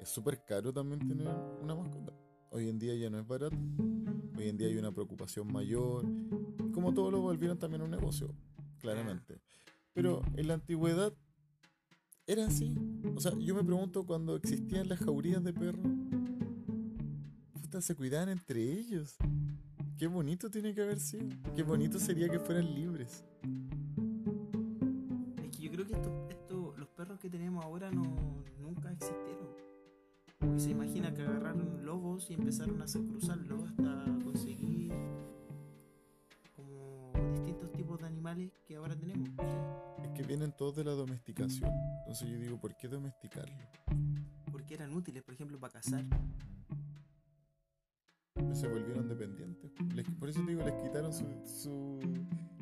Es 0.00 0.08
súper 0.08 0.44
caro 0.44 0.72
también 0.72 1.06
tener 1.06 1.28
una 1.60 1.74
mascota. 1.74 2.12
Hoy 2.50 2.68
en 2.68 2.78
día 2.78 2.94
ya 2.94 3.08
no 3.08 3.18
es 3.18 3.26
barato. 3.26 3.56
Hoy 4.36 4.48
en 4.48 4.56
día 4.56 4.68
hay 4.68 4.76
una 4.76 4.92
preocupación 4.92 5.50
mayor. 5.52 6.04
Como 6.72 6.92
todo 6.92 7.10
lo 7.10 7.20
volvieron 7.20 7.58
también 7.58 7.82
un 7.82 7.90
negocio, 7.90 8.34
claramente. 8.78 9.40
Pero 9.92 10.22
en 10.36 10.48
la 10.48 10.54
antigüedad 10.54 11.14
era 12.26 12.46
así. 12.46 12.74
O 13.14 13.20
sea, 13.20 13.32
yo 13.38 13.54
me 13.54 13.64
pregunto 13.64 14.04
cuando 14.04 14.36
existían 14.36 14.88
las 14.88 14.98
jaurías 15.00 15.42
de 15.44 15.52
perros. 15.52 15.86
Puta, 17.52 17.80
se 17.80 17.94
cuidaban 17.94 18.28
entre 18.28 18.62
ellos. 18.62 19.16
Qué 19.98 20.06
bonito 20.06 20.50
tiene 20.50 20.74
que 20.74 20.82
haber 20.82 20.98
sido. 20.98 21.28
Qué 21.54 21.62
bonito 21.62 21.98
sería 21.98 22.28
que 22.28 22.38
fueran 22.38 22.74
libres. 22.74 23.24
Tenemos 27.32 27.64
ahora 27.64 27.90
no, 27.90 28.04
nunca 28.60 28.92
existieron. 28.92 29.48
Se 30.56 30.70
imagina 30.70 31.12
que 31.14 31.22
agarraron 31.22 31.84
lobos 31.84 32.30
y 32.30 32.34
empezaron 32.34 32.80
a 32.80 32.84
hacer 32.84 33.02
cruzarlos 33.06 33.62
hasta 33.64 34.04
conseguir 34.22 34.92
como 36.54 37.12
distintos 37.32 37.72
tipos 37.72 37.98
de 38.00 38.06
animales 38.06 38.50
que 38.66 38.76
ahora 38.76 38.94
tenemos. 38.96 39.30
Es 40.02 40.10
que 40.10 40.22
vienen 40.24 40.52
todos 40.52 40.76
de 40.76 40.84
la 40.84 40.92
domesticación. 40.92 41.70
Entonces 42.00 42.28
yo 42.28 42.38
digo, 42.38 42.60
¿por 42.60 42.76
qué 42.76 42.86
domesticarlo? 42.88 43.56
Porque 44.50 44.74
eran 44.74 44.92
útiles, 44.94 45.22
por 45.22 45.34
ejemplo, 45.34 45.58
para 45.58 45.72
cazar. 45.74 46.04
Se 48.52 48.68
volvieron 48.68 49.08
dependientes. 49.08 49.72
Les- 49.94 50.08
por 50.18 50.28
eso 50.28 50.40
te 50.44 50.50
digo, 50.50 50.62
les 50.64 50.74
quitaron 50.82 51.12
su, 51.12 51.24
su 51.46 51.98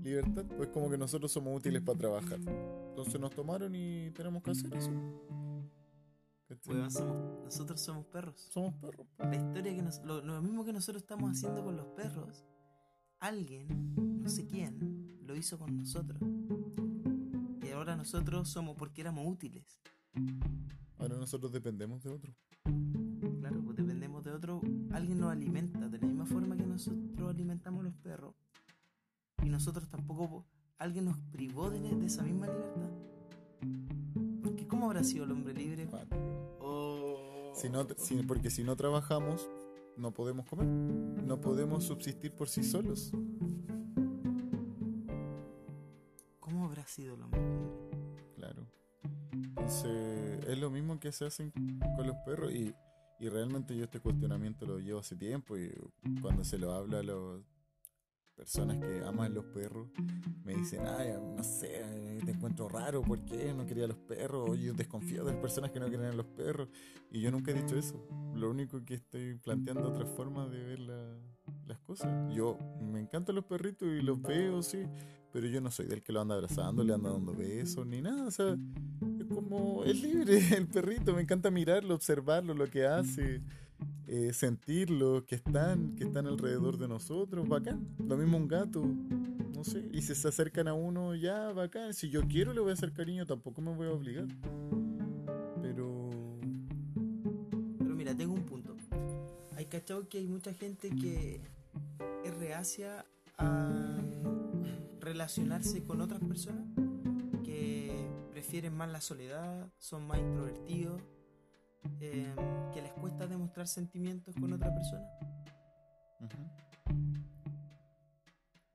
libertad. 0.03 0.45
Pues 0.57 0.69
como 0.71 0.91
que 0.91 0.99
nosotros 0.99 1.31
somos 1.33 1.57
útiles 1.57 1.83
para 1.83 1.99
trabajar. 1.99 2.39
Entonces 2.89 3.21
nos 3.21 3.31
tomaron 3.35 3.75
y 3.75 4.11
tenemos 4.13 4.43
que 4.43 4.51
hacer 4.51 4.75
eso. 4.75 4.91
¿Cachai? 6.49 6.75
Weón, 6.75 6.91
somos- 6.91 7.45
nosotros 7.45 7.81
somos 7.81 8.07
perros. 8.07 8.41
Somos 8.41 8.75
perros. 8.75 9.07
La 9.19 9.37
historia 9.37 9.75
que 9.75 9.83
nos, 9.83 10.03
lo, 10.05 10.21
lo 10.23 10.43
mismo 10.43 10.65
que 10.65 10.73
nosotros 10.73 11.03
estamos 11.03 11.31
haciendo 11.31 11.63
con 11.65 11.77
los 11.77 11.87
perros, 11.89 12.45
alguien, 13.21 13.95
no 14.21 14.29
sé 14.29 14.47
quién, 14.47 15.19
lo 15.27 15.37
hizo 15.37 15.59
con 15.59 15.77
nosotros. 15.77 16.21
Y 17.63 17.71
ahora 17.71 17.95
nosotros 17.95 18.49
somos 18.49 18.77
porque 18.77 19.01
éramos 19.03 19.27
útiles. 19.29 19.81
Ahora 20.99 21.17
nosotros 21.17 21.53
dependemos 21.53 22.03
de 22.03 22.11
otro. 22.11 22.35
Claro, 23.39 23.63
pues 23.65 23.77
dependemos 23.77 24.25
de 24.25 24.33
otro. 24.33 24.61
Alguien 24.91 25.21
nos 25.21 25.31
alimenta 25.31 25.89
de 25.89 25.99
la 25.99 26.07
misma 26.09 26.27
forma 26.27 26.57
que 26.57 26.67
nosotros 26.67 27.31
alimentamos 27.31 27.81
a 27.81 27.85
los 27.85 27.95
perros. 27.95 28.35
Nosotros 29.61 29.91
tampoco. 29.91 30.27
po- 30.31 30.47
Alguien 30.79 31.05
nos 31.05 31.19
privó 31.31 31.69
de, 31.69 31.79
de 31.81 32.07
esa 32.07 32.23
misma 32.23 32.47
libertad. 32.47 32.89
Porque 34.43 34.67
¿cómo 34.67 34.87
habrá 34.87 35.05
sido 35.05 35.25
el 35.27 35.33
hombre 35.33 35.53
libre? 35.53 35.87
Oh. 36.61 37.53
Si 37.55 37.69
no, 37.69 37.87
si- 37.99 38.23
porque 38.23 38.49
si 38.49 38.65
no 38.65 38.75
trabajamos, 38.75 39.51
no 39.99 40.15
podemos 40.15 40.47
comer. 40.47 40.65
No 40.67 41.39
podemos 41.43 41.85
subsistir 41.85 42.33
por 42.35 42.49
sí 42.49 42.65
solos. 42.65 43.13
¿Cómo 46.41 46.65
habrá 46.65 46.87
sido 46.87 47.17
el 47.17 47.21
hombre 47.23 47.41
libre? 47.43 48.33
Claro. 48.37 48.67
Entonces, 49.33 50.43
es 50.49 50.59
lo 50.59 50.71
mismo 50.71 50.99
que 50.99 51.13
se 51.13 51.27
hacen 51.27 51.53
con 51.95 52.07
los 52.07 52.17
perros 52.25 52.51
y, 52.51 52.75
y 53.19 53.29
realmente 53.29 53.77
yo 53.77 53.85
este 53.85 54.01
cuestionamiento 54.01 54.65
lo 54.65 54.79
llevo 54.79 55.01
hace 55.01 55.17
tiempo 55.17 55.59
y 55.59 55.71
cuando 56.23 56.45
se 56.45 56.57
lo 56.57 56.73
habla 56.73 57.01
a 57.01 57.03
las 57.03 57.43
personas 58.41 58.79
que 58.79 59.05
aman 59.05 59.35
los 59.35 59.45
perros, 59.45 59.89
me 60.45 60.55
dicen, 60.55 60.81
ay, 60.87 61.13
no 61.37 61.45
sé, 61.45 62.19
te 62.25 62.31
encuentro 62.31 62.71
raro, 62.71 63.03
¿por 63.03 63.23
qué 63.27 63.53
no 63.53 63.67
quería 63.67 63.87
los 63.87 63.99
perros? 63.99 64.49
O 64.49 64.55
yo 64.55 64.73
desconfío 64.73 65.25
de 65.25 65.33
las 65.33 65.43
personas 65.43 65.71
que 65.73 65.79
no 65.79 65.89
quieren 65.89 66.07
a 66.07 66.13
los 66.15 66.25
perros. 66.25 66.69
Y 67.11 67.21
yo 67.21 67.31
nunca 67.31 67.51
he 67.51 67.55
dicho 67.55 67.77
eso. 67.77 68.03
Lo 68.35 68.51
único 68.51 68.83
que 68.83 68.95
estoy 68.95 69.35
planteando 69.35 69.91
otra 69.91 70.07
forma 70.07 70.49
de 70.49 70.59
ver 70.65 70.79
la- 70.81 71.19
las 71.67 71.79
cosas. 71.81 72.09
Yo 72.35 72.57
me 72.81 72.99
encantan 73.01 73.35
los 73.35 73.45
perritos 73.45 73.87
y 73.89 74.01
los 74.01 74.23
veo, 74.23 74.63
sí, 74.63 74.85
pero 75.35 75.47
yo 75.47 75.61
no 75.61 75.71
soy 75.71 75.87
del 75.87 76.03
que 76.03 76.11
lo 76.11 76.23
anda 76.23 76.35
abrazando, 76.35 76.83
le 76.83 76.95
anda 76.95 77.11
dando 77.13 77.35
besos, 77.35 77.87
ni 77.87 78.01
nada. 78.01 78.27
O 78.27 78.31
sea, 78.31 78.57
como, 79.35 79.85
es 79.85 80.01
libre 80.01 80.39
el 80.57 80.67
perrito, 80.67 81.13
me 81.15 81.21
encanta 81.21 81.51
mirarlo, 81.51 81.95
observarlo, 81.95 82.55
lo 82.55 82.67
que 82.71 82.87
hace, 82.87 83.43
eh, 84.13 84.33
sentirlo, 84.33 85.25
que 85.25 85.37
están, 85.37 85.95
que 85.95 86.03
están 86.03 86.27
alrededor 86.27 86.79
de 86.79 86.89
nosotros, 86.89 87.49
bacán. 87.49 87.87
Lo 88.05 88.17
mismo 88.17 88.39
un 88.39 88.49
gato, 88.49 88.85
no 89.55 89.63
sé, 89.63 89.89
y 89.93 90.03
si 90.03 90.17
se 90.17 90.27
acercan 90.27 90.67
a 90.67 90.75
uno, 90.75 91.15
ya, 91.15 91.53
bacán. 91.53 91.95
Si 91.95 92.11
yo 92.11 92.23
quiero 92.23 92.53
le 92.53 92.61
voy 92.61 92.71
a 92.71 92.73
hacer 92.73 92.93
cariño, 92.93 93.25
tampoco 93.25 93.61
me 93.61 93.73
voy 93.73 93.87
a 93.87 93.93
obligar. 93.93 94.27
Pero... 95.63 96.11
Pero 97.79 97.95
mira, 97.95 98.17
tengo 98.17 98.35
un 98.35 98.43
punto. 98.43 98.75
Hay 99.55 99.67
cachado 99.67 100.09
que 100.09 100.19
hay 100.19 100.27
mucha 100.27 100.53
gente 100.55 100.91
que 100.91 101.41
es 102.25 102.35
reacia 102.35 103.05
a 103.39 103.97
relacionarse 104.99 105.85
con 105.85 106.01
otras 106.01 106.19
personas, 106.19 106.67
que 107.45 108.09
prefieren 108.33 108.75
más 108.75 108.91
la 108.91 109.01
soledad, 109.01 109.73
son 109.79 110.09
más 110.09 110.19
introvertidos, 110.19 111.01
eh, 112.01 112.35
que 112.73 112.83
les 112.83 112.93
cuesta 112.93 113.27
demostrar 113.27 113.67
sentimientos 113.67 114.35
con 114.35 114.53
otra 114.53 114.73
persona. 114.75 115.07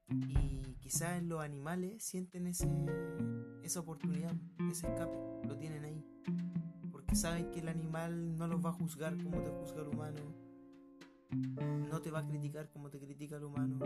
Y 0.10 0.76
quizás 0.80 1.24
los 1.24 1.42
animales 1.42 2.04
sienten 2.04 2.48
ese, 2.48 2.70
esa 3.64 3.80
oportunidad, 3.80 4.34
ese 4.72 4.88
escape, 4.88 5.18
lo 5.48 5.58
tienen 5.58 5.86
ahí. 5.86 6.06
Porque 6.92 7.16
saben 7.16 7.52
que 7.52 7.60
el 7.60 7.70
animal 7.70 8.36
no 8.38 8.48
los 8.48 8.64
va 8.64 8.70
a 8.70 8.74
juzgar 8.74 9.18
como 9.22 9.42
te 9.42 9.50
juzga 9.50 9.82
el 9.82 9.88
humano, 9.90 10.22
no 11.90 12.02
te 12.02 12.12
va 12.12 12.20
a 12.20 12.28
criticar 12.28 12.70
como 12.70 12.90
te 12.90 13.00
critica 13.00 13.38
el 13.38 13.44
humano. 13.44 13.80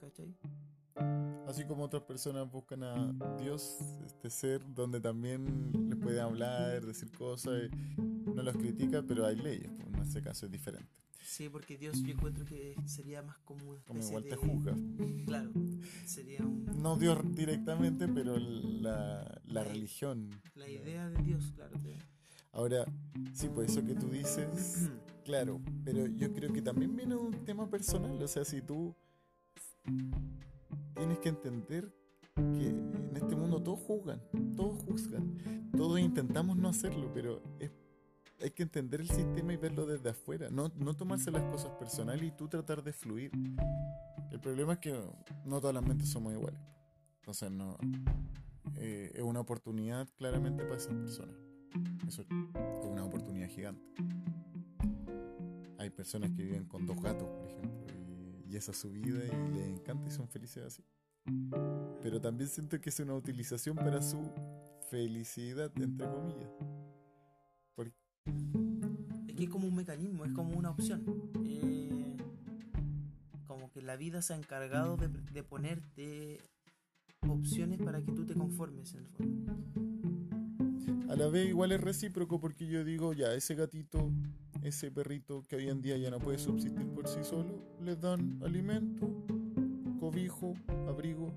¿Cachai? 0.00 0.34
Así 1.46 1.64
como 1.64 1.84
otras 1.84 2.02
personas 2.02 2.50
buscan 2.50 2.82
a 2.82 3.12
Dios, 3.40 3.76
este 4.04 4.30
ser 4.30 4.60
donde 4.74 5.00
también 5.00 5.72
les 5.88 5.98
puede 5.98 6.20
hablar, 6.20 6.84
decir 6.84 7.10
cosas, 7.12 7.70
y 7.96 8.30
no 8.34 8.42
los 8.42 8.56
critica, 8.56 9.02
pero 9.06 9.24
hay 9.26 9.36
leyes, 9.36 9.70
pues, 9.76 9.86
en 9.86 9.94
este 10.02 10.22
caso 10.22 10.46
es 10.46 10.52
diferente. 10.52 10.88
Sí, 11.24 11.48
porque 11.48 11.76
Dios 11.78 12.00
yo 12.02 12.12
encuentro 12.12 12.44
que 12.44 12.76
sería 12.84 13.20
más 13.22 13.36
como 13.38 13.70
una 13.70 13.80
Como 13.84 14.00
igual 14.00 14.22
de... 14.24 14.30
te 14.30 14.36
juzga. 14.36 14.76
Claro, 15.24 15.50
sería 16.04 16.40
un- 16.44 16.64
No 16.82 16.96
Dios 16.96 17.18
directamente, 17.34 18.06
pero 18.08 18.36
la, 18.38 19.40
la 19.46 19.64
religión. 19.64 20.30
la 20.54 20.68
idea 20.68 21.08
de 21.10 21.22
Dios, 21.22 21.52
claro. 21.54 21.76
te- 21.78 21.96
Ahora, 22.52 22.86
sí, 23.34 23.48
pues 23.54 23.70
eso 23.70 23.84
que 23.84 23.94
tú 23.94 24.08
dices 24.08 24.88
Claro, 25.24 25.60
pero 25.84 26.06
yo 26.06 26.32
creo 26.32 26.52
que 26.52 26.62
también 26.62 26.94
viene 26.96 27.16
un 27.16 27.32
tema 27.44 27.68
personal. 27.68 28.20
O 28.22 28.28
sea, 28.28 28.44
si 28.44 28.62
tú 28.62 28.94
tienes 30.94 31.18
que 31.18 31.28
entender 31.28 31.92
que 32.34 32.68
en 32.68 33.12
este 33.14 33.34
mundo 33.34 33.62
todos 33.62 33.80
juzgan, 33.80 34.20
todos 34.56 34.82
juzgan, 34.84 35.70
todos 35.76 35.98
intentamos 36.00 36.56
no 36.56 36.68
hacerlo, 36.68 37.10
pero 37.14 37.42
hay 38.40 38.50
que 38.50 38.62
entender 38.62 39.00
el 39.00 39.08
sistema 39.08 39.52
y 39.52 39.56
verlo 39.56 39.86
desde 39.86 40.10
afuera, 40.10 40.48
no, 40.50 40.70
no 40.76 40.94
tomarse 40.94 41.30
las 41.30 41.42
cosas 41.44 41.70
personales 41.78 42.22
y 42.22 42.30
tú 42.30 42.48
tratar 42.48 42.82
de 42.82 42.92
fluir. 42.92 43.30
El 44.30 44.40
problema 44.40 44.74
es 44.74 44.78
que 44.80 44.94
no 45.44 45.60
todas 45.60 45.74
las 45.74 45.84
mentes 45.84 46.08
somos 46.08 46.32
iguales. 46.32 46.60
Entonces 47.20 47.50
no 47.50 47.76
eh, 48.76 49.12
es 49.14 49.22
una 49.22 49.40
oportunidad 49.40 50.08
claramente 50.16 50.62
para 50.64 50.76
esas 50.76 50.94
personas. 50.94 51.36
Eso 52.06 52.22
es 52.22 52.28
una 52.84 53.04
oportunidad 53.04 53.48
gigante. 53.48 53.82
Hay 55.78 55.90
personas 55.90 56.30
que 56.30 56.42
viven 56.42 56.64
con 56.66 56.86
dos 56.86 57.00
gatos, 57.00 57.28
por 57.28 57.50
ejemplo, 57.50 57.85
esa 58.58 58.72
es 58.72 58.78
su 58.78 58.90
vida 58.90 59.20
y 59.24 59.54
les 59.54 59.68
encanta 59.68 60.08
y 60.08 60.10
son 60.10 60.28
felices 60.28 60.64
así. 60.64 60.84
Pero 62.02 62.20
también 62.20 62.48
siento 62.48 62.80
que 62.80 62.90
es 62.90 63.00
una 63.00 63.14
utilización 63.14 63.76
para 63.76 64.00
su 64.00 64.18
felicidad, 64.90 65.70
entre 65.76 66.06
comillas. 66.08 66.50
Es 69.28 69.34
que 69.34 69.44
es 69.44 69.50
como 69.50 69.68
un 69.68 69.74
mecanismo, 69.74 70.24
es 70.24 70.32
como 70.32 70.56
una 70.56 70.70
opción. 70.70 71.04
Eh, 71.44 72.16
como 73.46 73.70
que 73.70 73.82
la 73.82 73.96
vida 73.96 74.22
se 74.22 74.34
ha 74.34 74.36
encargado 74.36 74.96
de, 74.96 75.08
de, 75.08 75.42
ponerte 75.42 76.40
opciones 77.28 77.80
para 77.80 78.02
que 78.02 78.12
tú 78.12 78.24
te 78.24 78.34
conformes 78.34 78.94
en 78.94 79.00
el 79.00 79.08
fondo. 79.08 79.52
A 81.12 81.16
la 81.16 81.28
vez 81.28 81.48
igual 81.48 81.72
es 81.72 81.80
recíproco 81.80 82.40
porque 82.40 82.66
yo 82.66 82.84
digo, 82.84 83.12
ya, 83.12 83.32
ese 83.34 83.54
gatito, 83.54 84.10
ese 84.66 84.90
perrito 84.90 85.42
que 85.48 85.56
hoy 85.56 85.68
en 85.68 85.80
día 85.80 85.96
ya 85.96 86.10
no 86.10 86.18
puede 86.18 86.38
subsistir 86.38 86.86
por 86.88 87.06
sí 87.06 87.22
solo, 87.22 87.62
les 87.80 88.00
dan 88.00 88.38
alimento, 88.42 89.06
cobijo, 90.00 90.54
abrigo, 90.88 91.32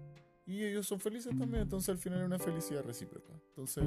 y 0.45 0.63
ellos 0.63 0.87
son 0.87 0.99
felices 0.99 1.37
también, 1.37 1.61
entonces 1.61 1.89
al 1.89 1.99
final 1.99 2.21
es 2.21 2.25
una 2.25 2.39
felicidad 2.39 2.83
recíproca. 2.83 3.31
Entonces, 3.49 3.83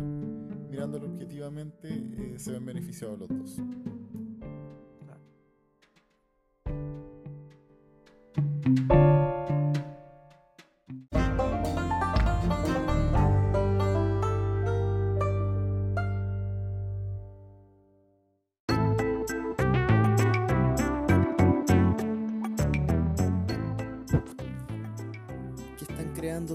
mirándolo 0.71 1.09
objetivamente, 1.09 1.89
eh, 1.89 2.35
se 2.39 2.53
ven 2.53 2.65
beneficiados 2.65 3.19
los 3.19 3.29
dos. 3.29 3.61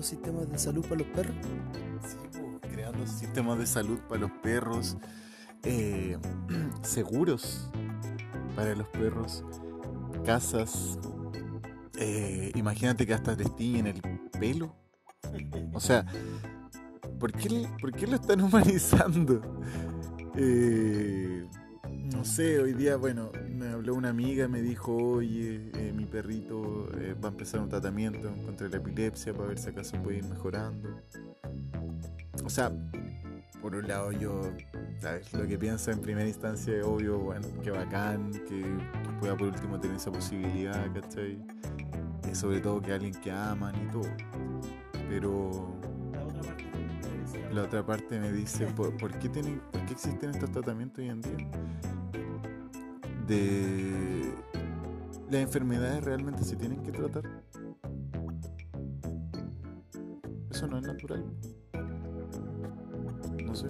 Sistemas 0.06 0.50
de 0.50 0.58
salud 0.58 0.86
para 0.86 0.98
los 0.98 1.08
perros. 1.08 1.36
Creando 2.62 3.08
sistemas 3.08 3.58
de 3.60 3.66
salud 3.66 4.00
para 4.08 4.22
los 4.22 4.32
perros, 4.44 4.98
eh, 5.64 6.18
seguros 6.82 7.70
para 8.56 8.76
los 8.76 8.88
perros, 8.88 9.44
casas. 10.26 11.00
Eh, 11.98 12.52
imagínate 12.56 13.06
que 13.06 13.14
hasta 13.14 13.36
te 13.36 13.46
en 13.60 13.88
el 13.88 14.02
pelo. 14.40 14.76
O 15.74 15.80
sea, 15.80 16.06
¿por 17.20 17.32
qué, 17.34 17.68
¿por 17.82 17.92
qué 17.92 18.08
lo 18.08 18.16
están 18.16 18.42
humanizando? 18.44 19.42
Eh, 20.36 21.48
no 22.12 22.24
sé, 22.24 22.60
hoy 22.60 22.74
día, 22.74 22.96
bueno, 22.96 23.32
me 23.50 23.68
habló 23.70 23.96
una 23.96 24.10
amiga, 24.10 24.48
me 24.48 24.62
dijo, 24.62 24.96
oye, 24.96 25.70
eh, 25.74 25.92
mi 25.94 26.06
perrito 26.06 26.90
eh, 27.00 27.16
va 27.22 27.30
a 27.30 27.32
empezar 27.32 27.60
un 27.60 27.70
tratamiento 27.70 28.34
contra 28.46 28.70
la 28.70 28.78
epilepsia 28.78 29.34
para 29.34 29.50
ver 29.50 29.60
si 29.60 29.70
acaso 29.70 30.02
puede 30.02 30.18
ir 30.18 30.26
mejorando. 30.26 30.90
O 32.46 32.50
sea, 32.50 32.72
por 33.62 33.76
un 33.76 33.88
lado 33.88 34.12
yo, 34.12 34.42
¿sabes? 35.00 35.34
Lo 35.34 35.46
que 35.48 35.58
pienso 35.58 35.92
en 35.92 36.00
primera 36.00 36.28
instancia 36.28 36.78
es 36.78 36.86
obvio, 36.86 37.20
bueno, 37.20 37.48
que 37.62 37.72
bacán, 37.72 38.32
que, 38.32 38.64
pueda 39.20 39.36
por 39.36 39.48
último 39.48 39.80
tener 39.80 39.98
esa 39.98 40.12
posibilidad, 40.12 40.86
¿cachai? 40.94 41.38
Y 42.32 42.36
sobre 42.36 42.60
todo 42.60 42.82
que 42.82 42.94
alguien 42.94 43.14
que 43.16 43.32
aman 43.32 43.76
y 43.84 43.92
todo. 43.92 44.10
Pero 45.10 45.76
la 47.52 47.64
otra 47.64 47.86
parte 47.86 48.20
me 48.20 48.32
dice, 48.32 48.68
¿por, 48.68 48.96
qué 49.20 49.30
tienen, 49.30 49.60
¿por 49.72 49.86
qué 49.86 49.94
existen 49.94 50.30
estos 50.30 50.52
tratamientos 50.52 51.00
hoy 51.00 51.10
en 51.10 51.22
día? 51.22 51.48
De 53.28 54.34
las 55.30 55.42
enfermedades 55.42 56.04
realmente 56.04 56.44
se 56.44 56.56
tienen 56.56 56.82
que 56.82 56.92
tratar. 56.92 57.24
Eso 60.50 60.68
no 60.68 60.78
es 60.78 60.88
natural. 60.88 61.26
No 63.46 63.56
sé. 63.56 63.68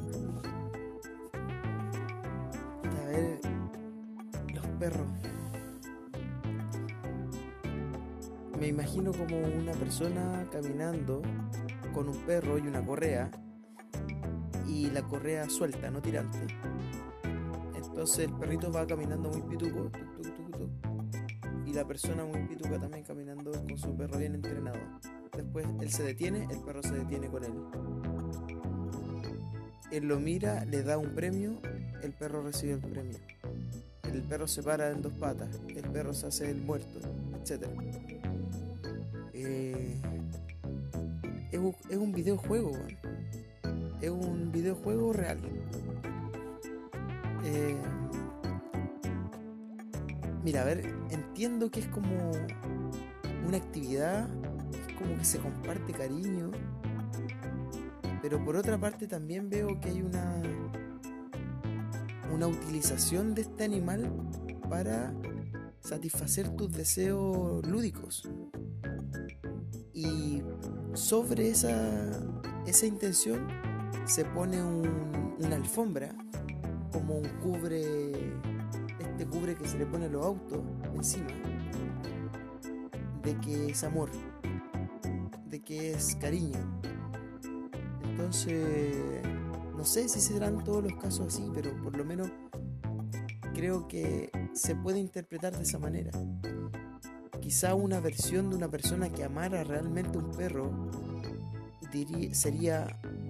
A 2.84 3.06
ver, 3.08 3.39
los 4.54 4.65
perros. 4.80 5.08
Me 8.60 8.67
imagino 8.67 9.12
como 9.12 9.39
una 9.39 9.72
persona 9.74 10.46
caminando 10.52 11.22
con 11.93 12.10
un 12.10 12.17
perro 12.26 12.60
y 12.60 12.62
una 12.62 12.86
correa 12.86 13.32
y 14.67 14.91
la 14.91 15.02
correa 15.02 15.50
suelta, 15.50 15.89
no 15.89 16.02
tirante 16.02 16.46
entonces 17.97 18.27
el 18.27 18.33
perrito 18.36 18.71
va 18.71 18.86
caminando 18.86 19.27
muy 19.31 19.41
pituco, 19.41 19.89
y 21.65 21.73
la 21.73 21.83
persona 21.83 22.23
muy 22.25 22.45
pituca 22.45 22.79
también 22.79 23.03
caminando 23.03 23.51
con 23.51 23.75
su 23.75 23.97
perro 23.97 24.19
bien 24.19 24.36
entrenado. 24.36 24.77
Después 25.36 25.65
él 25.81 25.89
se 25.89 26.03
detiene, 26.03 26.47
el 26.51 26.60
perro 26.60 26.83
se 26.83 26.93
detiene 26.93 27.27
con 27.27 27.43
él. 27.43 27.53
Él 29.89 30.07
lo 30.07 30.19
mira, 30.19 30.63
le 30.65 30.83
da 30.83 30.99
un 30.99 31.15
premio, 31.15 31.60
el 32.03 32.13
perro 32.13 32.43
recibe 32.43 32.73
el 32.73 32.81
premio. 32.81 33.17
El 34.03 34.21
perro 34.21 34.47
se 34.47 34.62
para 34.62 34.91
en 34.91 35.01
dos 35.01 35.13
patas, 35.13 35.49
el 35.67 35.89
perro 35.89 36.13
se 36.13 36.27
hace 36.27 36.51
el 36.51 36.62
muerto, 36.62 36.99
etc. 37.41 37.65
Eh, 39.33 39.99
es, 41.51 41.97
un 41.97 42.12
videojuego, 42.12 42.73
es 44.01 44.10
un 44.12 44.51
videojuego 44.51 45.13
real. 45.13 45.39
Eh, 47.49 47.77
mira, 50.43 50.63
a 50.63 50.65
ver, 50.65 50.93
entiendo 51.12 51.71
que 51.71 51.79
es 51.79 51.88
como 51.88 52.31
una 53.45 53.57
actividad, 53.57 54.27
es 54.73 54.95
como 54.95 55.17
que 55.17 55.23
se 55.23 55.39
comparte 55.39 55.93
cariño, 55.93 56.51
pero 58.21 58.43
por 58.43 58.57
otra 58.57 58.77
parte 58.77 59.07
también 59.07 59.49
veo 59.49 59.79
que 59.79 59.89
hay 59.89 60.01
una 60.01 60.41
una 62.33 62.47
utilización 62.47 63.33
de 63.33 63.43
este 63.43 63.63
animal 63.63 64.12
para 64.69 65.13
satisfacer 65.79 66.49
tus 66.49 66.71
deseos 66.71 67.65
lúdicos. 67.65 68.29
Y 69.93 70.43
sobre 70.93 71.49
esa, 71.49 72.19
esa 72.67 72.86
intención 72.86 73.47
se 74.05 74.25
pone 74.25 74.62
una 74.62 75.55
alfombra 75.55 76.13
como 76.97 77.19
un 77.19 77.27
cubre, 77.43 78.12
este 78.97 79.27
cubre 79.27 79.55
que 79.55 79.67
se 79.67 79.77
le 79.77 79.86
pone 79.86 80.05
a 80.05 80.10
los 80.10 80.25
autos 80.25 80.62
encima, 80.95 81.27
de 83.21 83.38
que 83.38 83.67
es 83.67 83.83
amor, 83.83 84.10
de 85.45 85.60
que 85.62 85.91
es 85.91 86.15
cariño. 86.15 86.57
Entonces, 88.03 88.95
no 89.75 89.86
sé 89.86 90.10
si 90.10 90.19
serán 90.19 90.63
todos 90.63 90.86
los 90.86 90.95
casos 90.95 91.27
así, 91.27 91.47
pero 91.53 91.71
por 91.83 91.95
lo 91.95 92.03
menos 92.03 92.31
creo 93.53 93.88
que 93.88 94.31
se 94.53 94.75
puede 94.75 94.97
interpretar 94.97 95.55
de 95.55 95.62
esa 95.62 95.77
manera. 95.77 96.10
Quizá 97.39 97.75
una 97.75 97.99
versión 97.99 98.49
de 98.49 98.55
una 98.55 98.69
persona 98.69 99.10
que 99.10 99.23
amara 99.23 99.63
realmente 99.63 100.17
un 100.17 100.31
perro 100.31 100.71
diría, 101.91 102.33
sería 102.33 102.88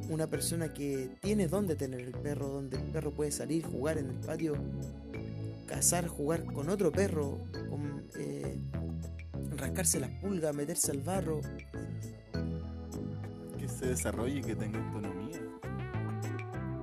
una 0.09 0.27
persona 0.27 0.73
que 0.73 1.09
tiene 1.21 1.47
donde 1.47 1.75
tener 1.75 2.01
el 2.01 2.11
perro, 2.11 2.47
donde 2.47 2.77
el 2.77 2.83
perro 2.83 3.11
puede 3.11 3.31
salir, 3.31 3.65
jugar 3.65 3.97
en 3.97 4.09
el 4.09 4.15
patio, 4.15 4.55
cazar, 5.65 6.07
jugar 6.07 6.45
con 6.45 6.69
otro 6.69 6.91
perro, 6.91 7.37
eh, 8.17 8.59
rascarse 9.57 9.99
las 9.99 10.09
pulgas, 10.11 10.55
meterse 10.55 10.91
al 10.91 11.01
barro. 11.01 11.41
Que 13.57 13.67
se 13.67 13.87
desarrolle 13.87 14.39
y 14.39 14.41
que 14.41 14.55
tenga 14.55 14.79
autonomía. 14.79 15.39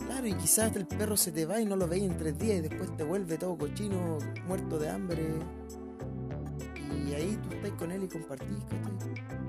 Claro, 0.06 0.26
y 0.26 0.34
quizás 0.34 0.74
el 0.76 0.86
perro 0.86 1.16
se 1.16 1.32
te 1.32 1.46
va 1.46 1.60
y 1.60 1.64
no 1.64 1.76
lo 1.76 1.88
veis 1.88 2.04
en 2.04 2.16
tres 2.16 2.38
días 2.38 2.58
y 2.58 2.68
después 2.68 2.94
te 2.96 3.04
vuelve 3.04 3.38
todo 3.38 3.56
cochino, 3.56 4.18
muerto 4.46 4.78
de 4.78 4.90
hambre. 4.90 5.22
Y 7.06 7.14
ahí 7.14 7.38
tú 7.42 7.56
estás 7.56 7.70
con 7.72 7.90
él 7.90 8.04
y 8.04 8.08
compartís, 8.08 8.58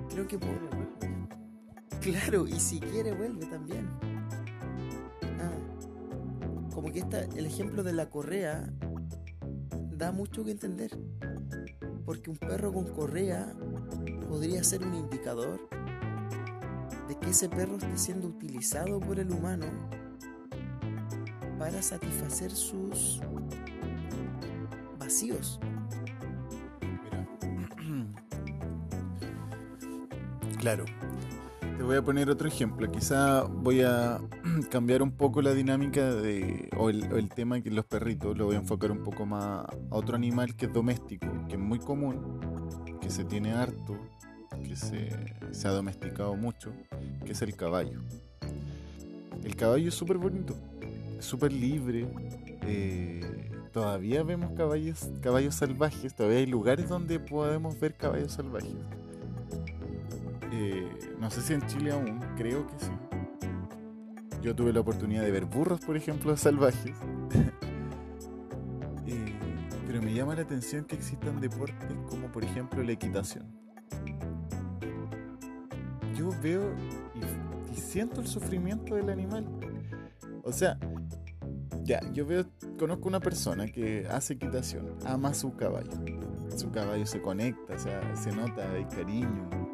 Creo 0.09 0.27
que 0.27 0.39
por 0.39 1.04
Claro, 2.05 2.47
y 2.47 2.59
si 2.59 2.79
quiere 2.79 3.13
vuelve 3.13 3.47
también. 3.47 3.89
Ah, 5.41 5.51
como 6.71 6.91
que 6.91 6.99
está 6.99 7.21
el 7.21 7.47
ejemplo 7.47 7.81
de 7.81 7.93
la 7.93 8.11
correa 8.11 8.71
da 9.89 10.11
mucho 10.11 10.45
que 10.45 10.51
entender. 10.51 10.91
Porque 12.05 12.29
un 12.29 12.37
perro 12.37 12.71
con 12.71 12.85
correa 12.93 13.51
podría 14.29 14.63
ser 14.63 14.85
un 14.85 14.93
indicador 14.93 15.67
de 17.07 17.17
que 17.17 17.31
ese 17.31 17.49
perro 17.49 17.77
esté 17.77 17.97
siendo 17.97 18.27
utilizado 18.27 18.99
por 18.99 19.19
el 19.19 19.31
humano 19.31 19.65
para 21.57 21.81
satisfacer 21.81 22.51
sus 22.51 23.19
vacíos. 24.99 25.59
Claro. 30.59 30.85
Te 31.77 31.83
voy 31.83 31.97
a 31.97 32.01
poner 32.01 32.29
otro 32.29 32.47
ejemplo. 32.47 32.89
Quizá 32.89 33.43
voy 33.43 33.81
a 33.81 34.21
cambiar 34.71 35.03
un 35.03 35.11
poco 35.11 35.41
la 35.41 35.53
dinámica 35.53 36.13
de, 36.13 36.69
o, 36.77 36.89
el, 36.89 37.29
tema 37.29 37.59
que 37.59 37.69
los 37.69 37.85
perritos 37.85 38.37
lo 38.37 38.45
voy 38.45 38.55
a 38.55 38.59
enfocar 38.59 38.91
un 38.91 39.03
poco 39.03 39.25
más 39.25 39.65
a 39.65 39.75
otro 39.89 40.15
animal 40.15 40.55
que 40.55 40.67
es 40.67 40.73
doméstico, 40.73 41.27
que 41.49 41.55
es 41.55 41.59
muy 41.59 41.79
común, 41.79 42.39
que 43.01 43.09
se 43.09 43.25
tiene 43.25 43.51
harto, 43.51 43.97
que 44.63 44.75
se, 44.77 45.67
ha 45.67 45.71
domesticado 45.71 46.35
mucho, 46.35 46.71
que 47.25 47.33
es 47.33 47.41
el 47.41 47.55
caballo. 47.57 47.99
El 49.43 49.55
caballo 49.57 49.89
es 49.89 49.95
súper 49.95 50.17
bonito, 50.17 50.55
súper 51.19 51.51
libre. 51.51 52.07
Eh, 52.61 53.51
todavía 53.73 54.23
vemos 54.23 54.53
caballos 54.55 55.55
salvajes, 55.55 56.15
todavía 56.15 56.39
hay 56.39 56.45
lugares 56.45 56.87
donde 56.87 57.19
podemos 57.19 57.77
ver 57.77 57.95
caballos 57.95 58.31
salvajes 58.31 58.75
eh, 60.57 60.89
no 61.19 61.29
sé 61.29 61.41
si 61.41 61.53
en 61.53 61.67
Chile 61.67 61.91
aún, 61.91 62.19
creo 62.37 62.65
que 62.65 62.79
sí. 62.79 62.91
Yo 64.41 64.55
tuve 64.55 64.71
la 64.71 64.79
oportunidad 64.79 65.23
de 65.23 65.31
ver 65.31 65.45
burros, 65.45 65.81
por 65.81 65.97
ejemplo, 65.97 66.35
salvajes. 66.37 66.95
Eh, 69.07 69.35
pero 69.85 70.01
me 70.01 70.15
llama 70.15 70.33
la 70.33 70.41
atención 70.41 70.83
que 70.83 70.95
existan 70.95 71.39
deportes 71.39 71.95
como, 72.09 72.31
por 72.31 72.43
ejemplo, 72.43 72.81
la 72.81 72.93
equitación. 72.93 73.45
Yo 76.15 76.31
veo 76.41 76.73
y, 77.71 77.79
siento 77.79 78.21
el 78.21 78.25
sufrimiento 78.25 78.95
del 78.95 79.11
animal. 79.11 79.45
O 80.43 80.51
sea, 80.51 80.79
ya, 81.83 82.01
yo 82.13 82.25
veo, 82.25 82.45
conozco 82.79 83.07
una 83.07 83.19
persona 83.19 83.67
que 83.67 84.07
hace 84.09 84.33
equitación, 84.33 84.97
ama 85.05 85.35
su 85.35 85.55
caballo. 85.55 85.91
Su 86.55 86.71
caballo 86.71 87.05
se 87.05 87.21
conecta, 87.21 87.75
o 87.75 87.79
sea, 87.79 88.15
se 88.15 88.31
nota, 88.31 88.67
hay 88.71 88.85
cariño, 88.85 89.64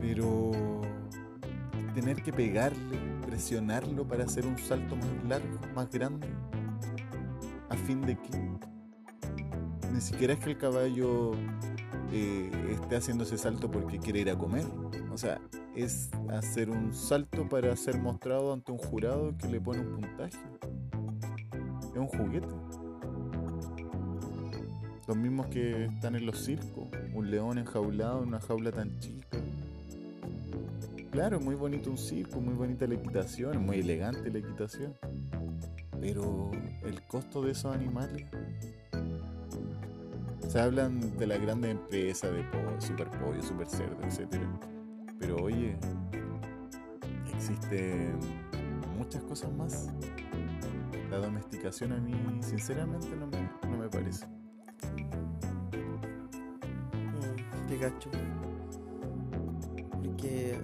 pero 0.00 0.52
tener 1.94 2.22
que 2.22 2.32
pegarle, 2.32 2.98
presionarlo 3.24 4.06
para 4.06 4.24
hacer 4.24 4.46
un 4.46 4.58
salto 4.58 4.96
más 4.96 5.24
largo, 5.26 5.58
más 5.74 5.90
grande, 5.90 6.28
a 7.70 7.76
fin 7.76 8.02
de 8.02 8.16
que 8.16 8.56
ni 9.92 10.00
siquiera 10.02 10.34
es 10.34 10.40
que 10.40 10.50
el 10.50 10.58
caballo 10.58 11.32
eh, 12.12 12.50
esté 12.70 12.96
haciendo 12.96 13.24
ese 13.24 13.38
salto 13.38 13.70
porque 13.70 13.98
quiere 13.98 14.20
ir 14.20 14.30
a 14.30 14.36
comer. 14.36 14.66
O 15.10 15.16
sea, 15.16 15.40
es 15.74 16.10
hacer 16.28 16.68
un 16.68 16.92
salto 16.92 17.48
para 17.48 17.74
ser 17.76 17.98
mostrado 17.98 18.52
ante 18.52 18.72
un 18.72 18.78
jurado 18.78 19.34
que 19.38 19.48
le 19.48 19.58
pone 19.58 19.80
un 19.80 19.94
puntaje. 19.94 20.36
Es 21.92 21.98
un 21.98 22.08
juguete. 22.08 22.48
Los 25.08 25.16
mismos 25.16 25.46
que 25.46 25.86
están 25.86 26.14
en 26.14 26.26
los 26.26 26.44
circos. 26.44 26.88
Un 27.14 27.30
león 27.30 27.56
enjaulado 27.56 28.22
en 28.22 28.28
una 28.28 28.40
jaula 28.40 28.72
tan 28.72 28.98
chica 28.98 29.38
claro, 31.16 31.40
muy 31.40 31.54
bonito 31.54 31.88
un 31.88 31.96
circo, 31.96 32.42
muy 32.42 32.52
bonita 32.52 32.86
la 32.86 32.94
equitación, 32.94 33.64
muy 33.64 33.78
elegante 33.78 34.30
la 34.30 34.38
equitación. 34.38 34.94
Pero 35.98 36.50
el 36.84 37.02
costo 37.06 37.40
de 37.40 37.52
esos 37.52 37.74
animales. 37.74 38.26
Se 40.46 40.60
hablan 40.60 41.16
de 41.16 41.26
la 41.26 41.38
grandes 41.38 41.70
empresas 41.70 42.30
de 42.34 42.42
pollo, 42.42 42.78
super 42.82 43.08
pollo, 43.12 43.42
super 43.42 43.66
cerdo, 43.66 43.96
etc. 44.02 44.42
Pero 45.18 45.36
oye, 45.36 45.78
existen 47.34 48.18
muchas 48.98 49.22
cosas 49.22 49.50
más. 49.54 49.88
La 51.10 51.16
domesticación 51.16 51.94
a 51.94 51.96
mí, 51.96 52.12
sinceramente, 52.42 53.08
no 53.16 53.26
me, 53.78 53.88
parece. 53.88 54.26
Mm, 57.06 57.66
te 57.68 57.78
gacho. 57.78 58.10
Porque 60.04 60.60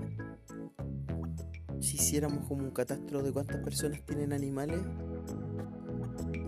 hiciéramos 2.12 2.44
como 2.44 2.62
un 2.64 2.72
catastro 2.72 3.22
de 3.22 3.32
cuántas 3.32 3.56
personas 3.62 4.02
tienen 4.02 4.34
animales 4.34 4.82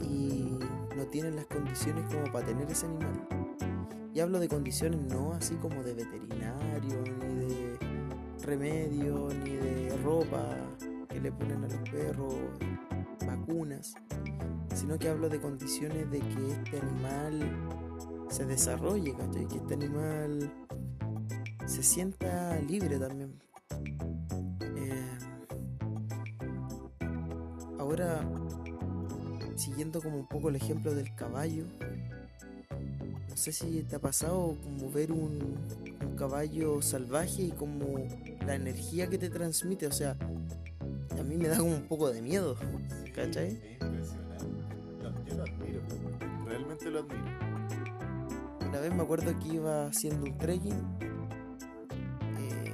y 0.03 0.59
no 0.95 1.07
tienen 1.07 1.37
las 1.37 1.47
condiciones 1.47 2.05
como 2.15 2.31
para 2.31 2.45
tener 2.45 2.71
ese 2.71 2.85
animal. 2.85 3.27
Y 4.13 4.21
hablo 4.21 4.41
de 4.41 4.49
condiciones 4.49 5.01
no 5.01 5.33
así 5.33 5.55
como 5.55 5.83
de 5.83 5.95
veterinario, 5.95 7.03
ni 7.19 7.47
de 7.47 7.79
remedio, 8.43 9.31
ni 9.43 9.53
de 9.57 9.97
ropa 10.05 10.55
que 11.09 11.19
le 11.19 11.33
ponen 11.33 11.65
a 11.65 11.69
los 11.69 11.89
perros, 11.89 12.35
vacunas, 13.27 13.95
sino 14.75 14.99
que 14.99 15.09
hablo 15.09 15.31
de 15.31 15.41
condiciones 15.41 16.11
de 16.11 16.19
que 16.19 16.53
este 16.53 16.79
animal 16.79 17.41
se 18.29 18.45
desarrolle, 18.45 19.17
Que 19.49 19.57
este 19.57 19.73
animal 19.73 20.53
se 21.65 21.83
sienta 21.83 22.61
libre 22.61 22.99
también. 22.99 23.41
Ahora, 27.95 28.29
siguiendo 29.55 30.03
como 30.03 30.17
un 30.17 30.27
poco 30.27 30.49
el 30.49 30.57
ejemplo 30.57 30.93
del 30.95 31.15
caballo, 31.15 31.65
no 33.29 33.37
sé 33.37 33.53
si 33.53 33.83
te 33.83 33.95
ha 33.97 34.01
pasado 34.01 34.57
como 34.63 34.91
ver 34.91 35.13
un, 35.13 35.55
caballo 36.17 36.81
salvaje 36.81 37.43
y 37.43 37.51
como 37.51 38.07
la 38.47 38.55
energía 38.55 39.09
que 39.09 39.19
te 39.19 39.29
transmite, 39.31 39.89
o 39.89 39.93
sea, 39.93 40.17
a 41.19 41.23
mí 41.25 41.37
me 41.37 41.49
da 41.49 41.59
como 41.59 41.75
un 41.75 41.89
poco 41.89 42.11
de 42.11 42.23
miedo, 42.23 42.57
¿cachai? 43.15 43.61
Yo 45.27 45.35
lo 45.35 45.43
admiro, 45.43 45.81
realmente 46.47 46.91
lo 46.91 47.01
admiro. 47.01 47.25
Una 48.69 48.81
vez 48.81 48.95
me 48.95 49.03
acuerdo 49.03 49.37
que 49.41 49.55
iba 49.55 49.87
haciendo 49.87 50.25
un 50.25 50.39
trekking 50.39 50.99
eh, 52.39 52.73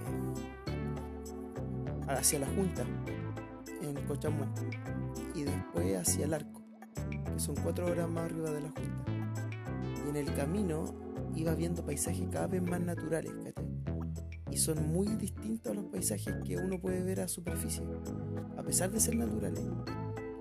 hacia 2.09 2.41
la 2.41 2.47
Junta, 2.49 2.85
en 3.81 3.95
Cochamó 4.07 4.45
después 5.71 5.97
hacia 5.97 6.25
el 6.25 6.35
arco, 6.35 6.63
que 7.33 7.39
son 7.39 7.55
cuatro 7.57 7.87
horas 7.87 8.09
más 8.09 8.25
arriba 8.25 8.51
de 8.51 8.61
la 8.61 8.69
Junta. 8.71 9.13
Y 10.05 10.09
en 10.09 10.17
el 10.17 10.35
camino 10.35 10.85
iba 11.35 11.55
viendo 11.55 11.85
paisajes 11.85 12.29
cada 12.31 12.49
vez 12.49 12.63
más 12.63 12.81
naturales, 12.81 13.33
Y 14.51 14.57
son 14.57 14.93
muy 14.93 15.07
distintos 15.17 15.73
a 15.73 15.75
los 15.77 15.85
paisajes 15.85 16.35
que 16.45 16.57
uno 16.57 16.81
puede 16.81 17.05
ver 17.05 17.21
a 17.21 17.29
superficie, 17.29 17.85
a 18.57 18.63
pesar 18.63 18.91
de 18.91 18.99
ser 18.99 19.15
naturales. 19.15 19.63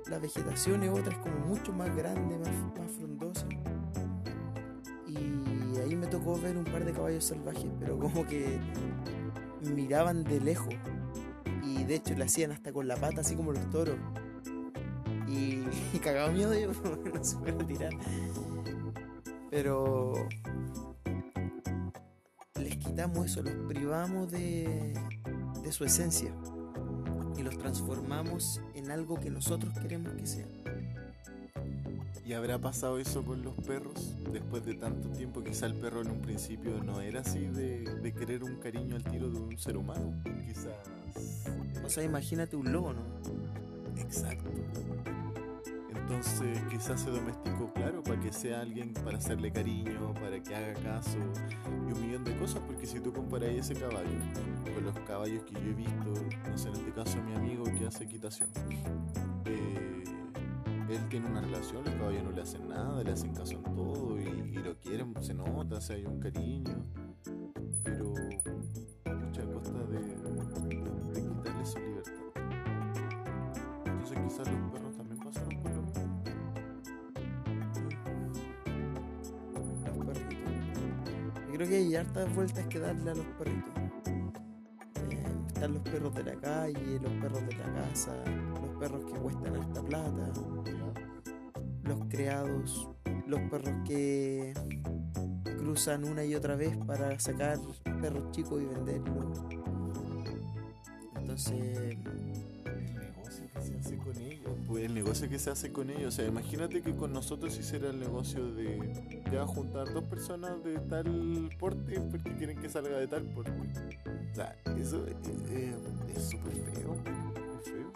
La 0.09 0.17
vegetación 0.17 0.81
es 0.81 0.89
otra, 0.89 1.11
es 1.11 1.19
como 1.19 1.37
mucho 1.45 1.71
más 1.73 1.95
grande, 1.95 2.39
más, 2.39 2.79
más 2.79 2.91
frondosa. 2.97 3.45
Y 5.05 5.77
ahí 5.77 5.95
me 5.95 6.07
tocó 6.07 6.39
ver 6.39 6.57
un 6.57 6.63
par 6.63 6.83
de 6.83 6.91
caballos 6.91 7.25
salvajes, 7.25 7.69
pero 7.79 7.99
como 7.99 8.25
que 8.25 8.59
miraban 9.61 10.23
de 10.23 10.41
lejos. 10.41 10.73
Y 11.63 11.83
de 11.83 11.95
hecho 11.95 12.15
le 12.15 12.23
hacían 12.23 12.51
hasta 12.51 12.73
con 12.73 12.87
la 12.87 12.95
pata, 12.95 13.21
así 13.21 13.35
como 13.35 13.51
los 13.51 13.69
toros 13.69 13.95
y, 15.39 15.63
y 15.93 15.99
cagaba 15.99 16.31
miedo 16.31 16.53
yo 16.53 16.71
no 17.13 17.23
se 17.23 17.37
puede 17.37 17.63
tirar. 17.63 17.93
Pero 19.49 20.13
les 22.59 22.77
quitamos 22.77 23.25
eso, 23.25 23.41
los 23.41 23.53
privamos 23.67 24.31
de, 24.31 24.93
de 25.63 25.71
su 25.71 25.85
esencia 25.85 26.33
y 27.37 27.41
los 27.41 27.57
transformamos 27.57 28.61
en 28.75 28.91
algo 28.91 29.19
que 29.19 29.29
nosotros 29.29 29.73
queremos 29.79 30.13
que 30.13 30.25
sea. 30.25 30.47
¿Y 32.25 32.33
habrá 32.33 32.59
pasado 32.59 32.99
eso 32.99 33.23
con 33.23 33.41
los 33.41 33.55
perros? 33.55 34.13
Después 34.31 34.63
de 34.63 34.75
tanto 34.75 35.09
tiempo, 35.09 35.43
quizá 35.43 35.65
el 35.65 35.73
perro 35.73 36.01
en 36.01 36.11
un 36.11 36.21
principio 36.21 36.83
no 36.83 37.01
era 37.01 37.21
así 37.21 37.39
de, 37.39 37.79
de 37.79 38.13
querer 38.13 38.43
un 38.43 38.57
cariño 38.57 38.95
al 38.95 39.03
tiro 39.03 39.31
de 39.31 39.39
un 39.39 39.57
ser 39.57 39.77
humano. 39.77 40.21
Quizás. 40.45 40.75
O 41.83 41.89
sea, 41.89 42.03
imagínate 42.03 42.55
un 42.55 42.71
lobo, 42.71 42.93
¿no? 42.93 43.01
Exacto. 43.99 44.49
Entonces 45.89 46.59
quizás 46.71 47.01
se 47.01 47.11
domesticó, 47.11 47.71
claro, 47.71 48.01
para 48.01 48.19
que 48.19 48.33
sea 48.33 48.61
alguien 48.61 48.93
para 48.93 49.17
hacerle 49.19 49.51
cariño, 49.51 50.11
para 50.15 50.41
que 50.41 50.55
haga 50.55 50.73
caso 50.81 51.19
y 51.87 51.93
un 51.93 52.01
millón 52.01 52.23
de 52.23 52.35
cosas, 52.37 52.63
porque 52.65 52.87
si 52.87 52.99
tú 52.99 53.13
comparas 53.13 53.49
ese 53.49 53.75
caballo 53.75 54.17
con 54.73 54.83
los 54.83 54.99
caballos 55.01 55.43
que 55.43 55.53
yo 55.53 55.69
he 55.69 55.73
visto, 55.73 56.13
no 56.49 56.57
sé, 56.57 56.69
en 56.69 56.75
este 56.75 56.91
caso 56.93 57.21
mi 57.21 57.35
amigo 57.35 57.63
que 57.63 57.85
hace 57.85 58.05
equitación, 58.05 58.49
eh, 59.45 60.03
él 60.89 61.09
tiene 61.09 61.27
una 61.27 61.41
relación, 61.41 61.83
los 61.85 61.93
caballos 61.93 62.23
no 62.23 62.31
le 62.31 62.41
hacen 62.41 62.67
nada, 62.67 63.03
le 63.03 63.11
hacen 63.11 63.33
caso 63.35 63.53
en 63.53 63.63
todo 63.75 64.19
y, 64.19 64.53
lo 64.53 64.79
quieren, 64.79 65.13
se 65.21 65.35
nota, 65.35 65.75
o 65.75 65.81
sea, 65.81 65.95
hay 65.95 66.05
un 66.05 66.19
cariño, 66.19 66.85
pero 67.83 68.13
creo 81.59 81.71
que 81.71 81.75
hay 81.75 81.95
hartas 81.95 82.33
vueltas 82.33 82.65
que 82.67 82.79
darle 82.79 83.11
a 83.11 83.15
los 83.15 83.25
perritos. 83.37 83.73
Eh, 85.09 85.23
están 85.47 85.73
los 85.73 85.83
perros 85.83 86.15
de 86.15 86.23
la 86.23 86.35
calle, 86.35 86.99
los 87.01 87.11
perros 87.11 87.45
de 87.47 87.55
la 87.57 87.73
casa, 87.73 88.15
los 88.61 88.79
perros 88.79 89.03
que 89.03 89.19
cuestan 89.19 89.55
harta 89.57 89.83
plata, 89.83 90.31
los 91.83 91.99
creados, 92.07 92.87
los 93.27 93.41
perros 93.49 93.73
que 93.85 94.53
cruzan 95.57 96.05
una 96.05 96.23
y 96.23 96.33
otra 96.33 96.55
vez 96.55 96.77
para 96.77 97.19
sacar 97.19 97.59
perros 98.01 98.31
chicos 98.31 98.61
y 98.61 98.65
venderlos. 98.65 99.43
Entonces, 101.17 101.97
El 101.97 102.95
negocio 102.95 103.49
que 103.53 103.59
se 103.61 103.75
hace 103.75 103.97
con 103.97 104.17
ellos. 104.17 104.51
Pues 104.65 104.83
el 104.85 104.93
negocio 104.93 105.29
que 105.29 105.39
se 105.39 105.49
hace 105.49 105.73
con 105.73 105.89
ellos. 105.89 106.07
O 106.07 106.11
sea, 106.11 106.25
imagínate 106.25 106.81
que 106.81 106.95
con 106.95 107.11
nosotros 107.11 107.57
hiciera 107.59 107.89
el 107.89 107.99
negocio 107.99 108.49
de 108.53 109.18
ya 109.31 109.45
juntar 109.45 109.91
dos 109.93 110.03
personas 110.05 110.63
de 110.63 110.79
tal 110.79 111.49
porte 111.59 111.99
porque 111.99 112.35
quieren 112.35 112.59
que 112.59 112.69
salga 112.69 112.97
de 112.97 113.07
tal 113.07 113.23
porte. 113.23 113.51
O 113.51 114.35
sea, 114.35 114.55
eso 114.77 115.05
eh, 115.07 115.15
eh, 115.49 115.75
es 116.15 116.29
súper 116.29 116.53
feo. 116.53 116.95
Es 117.55 117.69
feo. 117.69 117.91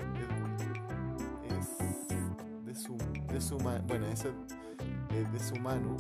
Es, 1.59 1.67
es 2.11 2.65
de 2.65 2.75
su, 2.75 2.97
de 3.31 3.41
su 3.41 3.57
Bueno, 3.57 4.05
eso 4.07 4.29
es 5.15 5.31
de 5.31 5.39
su 5.39 5.55
mano. 5.57 5.97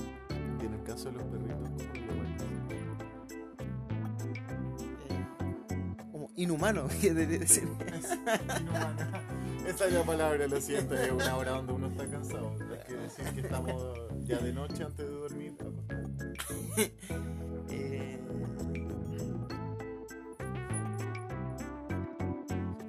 Y 0.61 0.65
en 0.65 0.73
el 0.73 0.83
caso 0.83 1.11
de 1.11 1.17
los 1.17 1.23
perritos, 1.23 1.69
¿cómo 1.93 2.05
lo 2.07 2.23
ven? 2.23 2.37
eh, 5.09 6.05
como 6.11 6.29
inhumano, 6.35 6.87
que 7.01 7.13
debería 7.13 7.39
decir. 7.39 7.63
Inhumana. 8.61 9.23
Esa 9.67 9.87
es 9.87 9.93
la 9.93 10.03
palabra, 10.03 10.45
lo 10.47 10.59
siento, 10.59 10.93
es 10.93 11.11
una 11.11 11.37
hora 11.37 11.51
donde 11.51 11.73
uno 11.73 11.87
está 11.87 12.05
cansado. 12.05 12.53
Quiere 12.85 13.03
decir 13.03 13.25
que 13.33 13.41
estamos 13.41 13.97
ya 14.25 14.39
de 14.39 14.53
noche 14.53 14.83
antes 14.83 15.05
de 15.05 15.11
dormir. 15.11 15.53
Eh, 17.69 18.19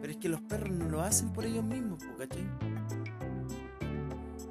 Pero 0.01 0.13
es 0.13 0.17
que 0.19 0.29
los 0.29 0.41
perros 0.43 0.71
no 0.71 0.89
lo 0.91 1.01
hacen 1.01 1.33
por 1.33 1.47
ellos 1.47 1.65
mismos, 1.65 2.01
¿cachai? 2.19 2.47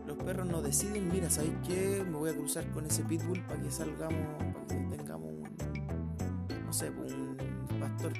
Los 0.07 0.17
perros 0.17 0.47
no 0.47 0.61
deciden, 0.63 1.09
mira, 1.11 1.29
¿sabes 1.29 1.51
qué? 1.67 2.03
Me 2.03 2.17
voy 2.17 2.31
a 2.31 2.33
cruzar 2.33 2.65
con 2.71 2.85
ese 2.87 3.03
pitbull 3.03 3.39
para 3.41 3.61
que 3.61 3.69
salgamos, 3.69 4.25
para 4.53 4.67
que 4.67 4.97
tengamos 4.97 5.29
un, 5.29 6.65
no 6.65 6.73
sé, 6.73 6.89
un 6.89 7.37
pastor 7.79 8.13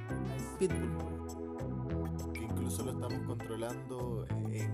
pitbull. 0.60 2.34
Que 2.34 2.43
incluso 2.43 2.84
lo 2.84 2.91
estamos 2.91 3.26
controlando 3.26 4.28
en 4.52 4.73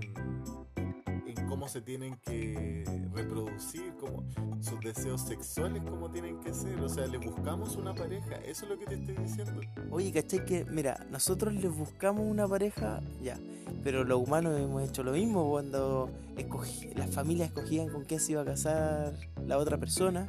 cómo 1.60 1.68
se 1.68 1.82
tienen 1.82 2.18
que 2.24 2.84
reproducir, 3.12 3.92
como 4.00 4.24
sus 4.62 4.80
deseos 4.80 5.20
sexuales, 5.20 5.82
cómo 5.82 6.10
tienen 6.10 6.40
que 6.40 6.54
ser. 6.54 6.80
O 6.80 6.88
sea, 6.88 7.06
le 7.06 7.18
buscamos 7.18 7.76
una 7.76 7.94
pareja. 7.94 8.36
Eso 8.36 8.64
es 8.64 8.70
lo 8.70 8.78
que 8.78 8.86
te 8.86 8.94
estoy 8.94 9.14
diciendo. 9.16 9.60
Oye, 9.90 10.10
¿cachai? 10.10 10.46
Que, 10.46 10.64
mira, 10.64 11.06
nosotros 11.10 11.52
les 11.52 11.70
buscamos 11.70 12.24
una 12.26 12.48
pareja, 12.48 13.02
ya, 13.22 13.38
pero 13.84 14.04
los 14.04 14.26
humanos 14.26 14.58
hemos 14.58 14.88
hecho 14.88 15.02
lo 15.02 15.12
mismo 15.12 15.50
cuando 15.50 16.08
escogí- 16.38 16.94
las 16.94 17.10
familias 17.10 17.48
escogían 17.48 17.90
con 17.90 18.04
quién 18.06 18.20
se 18.20 18.32
iba 18.32 18.40
a 18.40 18.46
casar 18.46 19.12
la 19.46 19.58
otra 19.58 19.76
persona, 19.76 20.26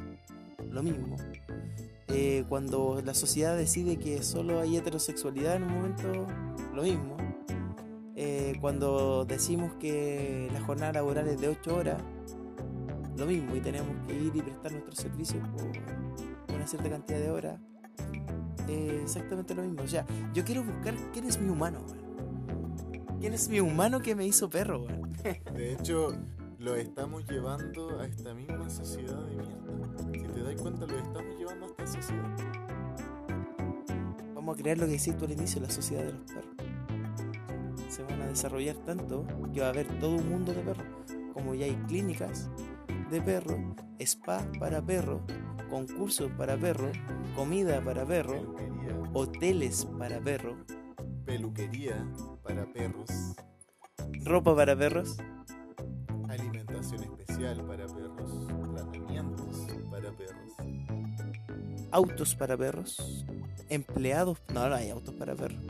lo 0.70 0.82
mismo. 0.82 1.16
Eh, 2.08 2.44
cuando 2.46 3.00
la 3.02 3.14
sociedad 3.14 3.56
decide 3.56 3.96
que 3.96 4.22
solo 4.22 4.60
hay 4.60 4.76
heterosexualidad 4.76 5.56
en 5.56 5.62
un 5.62 5.72
momento, 5.76 6.26
lo 6.74 6.82
mismo. 6.82 7.16
Eh, 8.24 8.56
cuando 8.60 9.24
decimos 9.24 9.72
que 9.80 10.48
la 10.52 10.60
jornada 10.60 10.92
laboral 10.92 11.26
es 11.26 11.40
de 11.40 11.48
8 11.48 11.74
horas, 11.74 12.00
lo 13.16 13.26
mismo, 13.26 13.56
y 13.56 13.60
tenemos 13.60 13.90
que 14.06 14.14
ir 14.14 14.30
y 14.32 14.40
prestar 14.40 14.70
nuestros 14.70 14.96
servicios 14.96 15.44
por 16.46 16.54
una 16.54 16.64
cierta 16.68 16.88
cantidad 16.88 17.18
de 17.18 17.30
horas, 17.32 17.60
eh, 18.68 19.00
exactamente 19.02 19.56
lo 19.56 19.62
mismo. 19.62 19.82
O 19.82 19.88
sea, 19.88 20.06
yo 20.32 20.44
quiero 20.44 20.62
buscar 20.62 20.94
quién 21.12 21.24
es 21.24 21.40
mi 21.40 21.50
humano, 21.50 21.84
weón. 21.84 23.18
¿Quién 23.18 23.34
es 23.34 23.48
mi 23.48 23.58
humano 23.58 23.98
que 23.98 24.14
me 24.14 24.24
hizo 24.24 24.48
perro, 24.48 24.84
weón? 24.84 25.12
De 25.56 25.72
hecho, 25.72 26.14
lo 26.60 26.76
estamos 26.76 27.28
llevando 27.28 27.98
a 27.98 28.06
esta 28.06 28.34
misma 28.34 28.70
sociedad 28.70 29.20
de 29.26 29.34
mierda. 29.34 29.98
Si 30.12 30.32
te 30.32 30.42
das 30.44 30.62
cuenta, 30.62 30.86
lo 30.86 30.96
estamos 30.96 31.36
llevando 31.36 31.66
a 31.66 31.68
esta 31.70 31.86
sociedad. 31.88 32.36
Vamos 34.32 34.56
a 34.56 34.62
crear 34.62 34.78
lo 34.78 34.86
que 34.86 34.92
decís 34.92 35.16
tú 35.16 35.24
al 35.24 35.32
inicio, 35.32 35.60
la 35.60 35.70
sociedad 35.70 36.04
de 36.04 36.12
los 36.12 36.22
perros. 36.22 36.71
Se 37.92 38.02
van 38.04 38.22
a 38.22 38.26
desarrollar 38.26 38.76
tanto 38.86 39.26
que 39.52 39.60
va 39.60 39.66
a 39.66 39.68
haber 39.68 39.86
todo 40.00 40.16
un 40.16 40.26
mundo 40.26 40.54
de 40.54 40.62
perros. 40.62 40.86
Como 41.34 41.54
ya 41.54 41.66
hay 41.66 41.74
clínicas 41.88 42.48
de 43.10 43.20
perros, 43.20 43.58
spa 43.98 44.50
para 44.58 44.80
perros, 44.80 45.20
concursos 45.68 46.30
para 46.38 46.56
perros, 46.56 46.96
comida 47.36 47.84
para 47.84 48.06
perros, 48.06 48.46
hoteles 49.12 49.84
para 49.98 50.18
perros, 50.20 50.56
peluquería 51.26 52.02
para 52.42 52.64
perros, 52.72 53.36
ropa 54.24 54.56
para 54.56 54.74
perros, 54.74 55.18
alimentación 56.30 57.02
especial 57.02 57.62
para 57.66 57.86
perros, 57.88 58.48
tratamientos 58.74 59.66
para 59.90 60.10
perros. 60.16 60.52
autos 61.90 62.34
para 62.36 62.56
perros, 62.56 63.26
empleados. 63.68 64.38
No, 64.54 64.66
no 64.70 64.76
hay 64.76 64.88
autos 64.88 65.14
para 65.14 65.34
perros. 65.34 65.60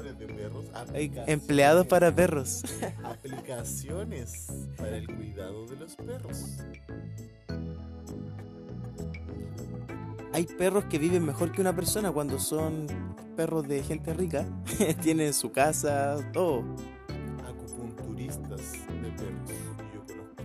De 0.00 0.26
perros, 0.26 0.64
empleados 1.26 1.86
para 1.86 2.14
perros. 2.14 2.62
aplicaciones 3.04 4.46
para 4.78 4.96
el 4.96 5.06
cuidado 5.06 5.66
de 5.66 5.76
los 5.76 5.96
perros. 5.96 6.56
Hay 10.32 10.46
perros 10.46 10.86
que 10.86 10.98
viven 10.98 11.26
mejor 11.26 11.52
que 11.52 11.60
una 11.60 11.76
persona 11.76 12.10
cuando 12.10 12.38
son 12.38 12.86
perros 13.36 13.68
de 13.68 13.82
gente 13.82 14.14
rica. 14.14 14.46
Tienen 15.02 15.34
su 15.34 15.52
casa, 15.52 16.16
todo. 16.32 16.64
Acupunturistas 17.46 18.72
de 18.72 19.10
perros. 19.10 19.50
Yo 19.94 20.00
conozco. 20.06 20.42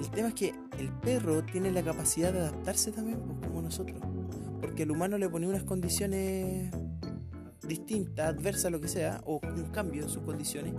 El 0.00 0.10
tema 0.10 0.28
es 0.28 0.34
que 0.34 0.54
el 0.78 0.90
perro 0.90 1.44
tiene 1.44 1.70
la 1.70 1.82
capacidad 1.82 2.32
de 2.32 2.40
adaptarse 2.40 2.90
también, 2.90 3.20
pues, 3.20 3.48
como 3.48 3.62
nosotros. 3.62 4.02
Porque 4.76 4.82
el 4.82 4.90
humano 4.90 5.16
le 5.16 5.26
pone 5.30 5.48
unas 5.48 5.62
condiciones 5.62 6.70
distintas, 7.66 8.26
adversas, 8.26 8.70
lo 8.70 8.78
que 8.78 8.88
sea, 8.88 9.22
o 9.24 9.40
un 9.42 9.70
cambio 9.70 10.02
en 10.02 10.10
sus 10.10 10.22
condiciones, 10.22 10.74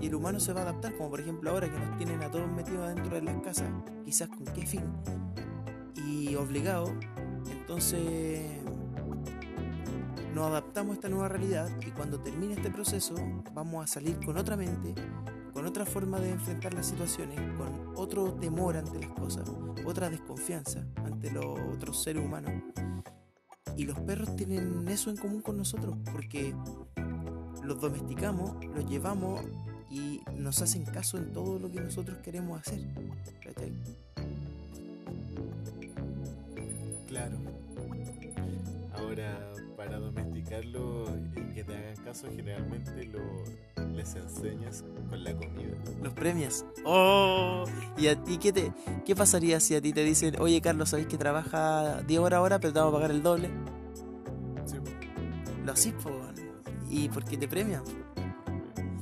y 0.00 0.06
el 0.06 0.14
humano 0.14 0.38
se 0.38 0.52
va 0.52 0.60
a 0.60 0.62
adaptar, 0.62 0.96
como 0.96 1.10
por 1.10 1.20
ejemplo 1.20 1.50
ahora 1.50 1.68
que 1.68 1.76
nos 1.76 1.98
tienen 1.98 2.22
a 2.22 2.30
todos 2.30 2.48
metidos 2.52 2.82
adentro 2.82 3.12
de 3.16 3.22
las 3.22 3.42
casas, 3.42 3.68
quizás 4.04 4.28
con 4.28 4.44
qué 4.44 4.64
fin, 4.64 4.84
y 6.06 6.36
obligados, 6.36 6.92
entonces 7.50 8.40
nos 10.32 10.46
adaptamos 10.46 10.92
a 10.92 10.94
esta 10.94 11.08
nueva 11.08 11.28
realidad 11.28 11.68
y 11.84 11.90
cuando 11.90 12.20
termine 12.20 12.54
este 12.54 12.70
proceso 12.70 13.16
vamos 13.52 13.82
a 13.82 13.88
salir 13.88 14.24
con 14.24 14.36
otra 14.36 14.56
mente, 14.56 14.94
con 15.52 15.66
otra 15.66 15.84
forma 15.84 16.20
de 16.20 16.30
enfrentar 16.30 16.72
las 16.72 16.86
situaciones, 16.86 17.40
con 17.58 17.94
otro 17.96 18.32
temor 18.34 18.76
ante 18.76 19.00
las 19.00 19.10
cosas, 19.10 19.50
otra 19.84 20.08
desconfianza 20.08 20.86
ante 21.04 21.32
los 21.32 21.58
otros 21.74 22.00
seres 22.00 22.24
humanos. 22.24 22.52
Y 23.76 23.84
los 23.84 23.98
perros 24.00 24.36
tienen 24.36 24.86
eso 24.88 25.10
en 25.10 25.16
común 25.16 25.40
con 25.40 25.56
nosotros, 25.56 25.96
porque 26.12 26.54
los 27.64 27.80
domesticamos, 27.80 28.64
los 28.74 28.88
llevamos 28.88 29.40
y 29.90 30.20
nos 30.36 30.60
hacen 30.62 30.84
caso 30.84 31.18
en 31.18 31.32
todo 31.32 31.58
lo 31.58 31.70
que 31.70 31.80
nosotros 31.80 32.18
queremos 32.18 32.60
hacer. 32.60 32.80
¿cachai? 33.42 33.72
Claro. 37.08 37.36
Ahora, 38.94 39.52
domesticarlo 40.60 41.04
y 41.36 41.54
que 41.54 41.64
te 41.64 41.76
hagan 41.76 41.96
caso, 42.04 42.26
generalmente 42.34 43.04
lo, 43.06 43.20
les 43.94 44.14
enseñas 44.14 44.84
con 45.08 45.24
la 45.24 45.34
comida. 45.34 45.76
Los 46.02 46.12
premias. 46.14 46.64
¡Oh! 46.84 47.64
¿Y 47.96 48.08
a 48.08 48.22
ti 48.22 48.38
qué, 48.38 48.52
te, 48.52 48.72
qué 49.04 49.14
pasaría 49.14 49.60
si 49.60 49.74
a 49.74 49.80
ti 49.80 49.92
te 49.92 50.04
dicen, 50.04 50.36
oye 50.40 50.60
Carlos, 50.60 50.90
¿sabéis 50.90 51.08
que 51.08 51.18
trabaja 51.18 52.02
10 52.02 52.20
horas 52.20 52.38
ahora, 52.38 52.58
pero 52.58 52.72
te 52.72 52.78
vamos 52.78 52.94
a 52.94 52.96
pagar 52.96 53.10
el 53.10 53.22
doble? 53.22 53.50
Sí, 54.66 54.76
Lo 55.64 55.72
así, 55.72 55.92
po. 55.92 56.10
¿Y 56.88 57.08
por 57.08 57.24
qué 57.24 57.36
te 57.36 57.46
premian? 57.46 57.82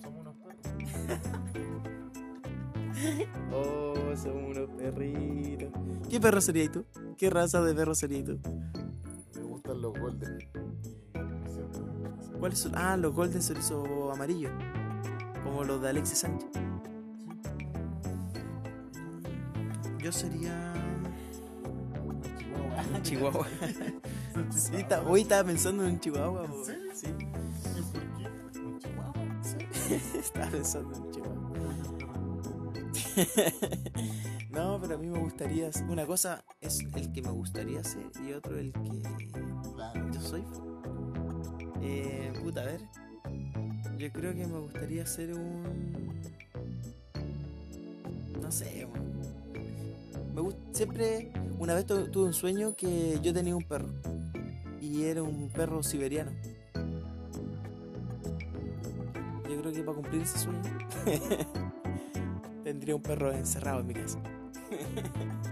somos 0.02 0.20
unos 0.20 0.34
perros. 0.36 1.18
Oh, 3.52 3.94
son 4.16 4.44
unos 4.44 4.68
perritos. 4.70 5.68
¿Qué 6.10 6.20
perro 6.20 6.40
serías 6.40 6.72
tú? 6.72 6.84
¿Qué 7.16 7.30
raza 7.30 7.62
de 7.62 7.72
perro 7.74 7.94
serías 7.94 8.24
tú? 8.24 8.38
Me 9.36 9.42
gustan 9.42 9.80
los 9.80 9.98
golden. 9.98 10.38
¿Cuáles 12.38 12.58
son? 12.60 12.72
Ah, 12.76 12.96
los 12.96 13.14
Golden 13.14 13.40
Chorizo 13.42 14.12
amarillos. 14.12 14.52
Como 15.42 15.64
los 15.64 15.80
de 15.82 15.88
Alexis 15.90 16.18
Sánchez. 16.18 16.48
Yo 19.98 20.12
sería. 20.12 20.74
Chihuahua. 23.02 23.46
Sí, 24.52 24.76
está- 24.76 25.02
hoy 25.02 25.22
estaba 25.22 25.42
pensando 25.42 25.84
en 25.84 25.94
un 25.94 26.00
Chihuahua. 26.00 26.44
¿En 26.44 26.64
serio? 26.64 26.92
Sí, 26.94 27.82
¿Por 27.92 28.02
qué? 28.16 28.60
Un 28.60 28.78
chihuahua. 28.78 29.12
estaba 30.20 30.46
pensando 30.50 30.94
en 30.94 31.02
un 31.02 31.10
Chihuahua. 31.10 31.48
no, 34.50 34.78
pero 34.80 34.94
a 34.94 34.98
mí 34.98 35.08
me 35.08 35.18
gustaría. 35.18 35.70
Una 35.88 36.06
cosa 36.06 36.44
es 36.60 36.80
el 36.94 37.10
que 37.12 37.20
me 37.22 37.30
gustaría 37.30 37.82
ser 37.82 38.06
y 38.24 38.32
otro 38.32 38.56
el 38.56 38.72
que 38.72 39.02
yo 40.12 40.20
soy. 40.20 40.44
Eh, 41.82 42.32
puta, 42.42 42.62
a 42.62 42.64
ver. 42.66 42.80
Yo 43.98 44.10
creo 44.12 44.32
que 44.34 44.46
me 44.46 44.58
gustaría 44.58 45.06
ser 45.06 45.34
un. 45.34 46.22
No 48.40 48.50
sé. 48.50 48.86
Me 50.34 50.40
gusta. 50.40 50.60
Siempre. 50.72 51.32
Una 51.58 51.74
vez 51.74 51.86
tu- 51.86 52.06
tuve 52.10 52.26
un 52.26 52.34
sueño 52.34 52.74
que 52.76 53.18
yo 53.22 53.32
tenía 53.34 53.56
un 53.56 53.64
perro. 53.64 53.88
Y 54.80 55.04
era 55.04 55.22
un 55.22 55.48
perro 55.50 55.82
siberiano. 55.82 56.30
Yo 59.48 59.60
creo 59.60 59.72
que 59.72 59.82
para 59.82 59.94
cumplir 59.96 60.22
ese 60.22 60.38
sueño. 60.38 60.62
tendría 62.64 62.94
un 62.94 63.02
perro 63.02 63.32
encerrado 63.32 63.80
en 63.80 63.86
mi 63.88 63.94
casa. 63.94 64.18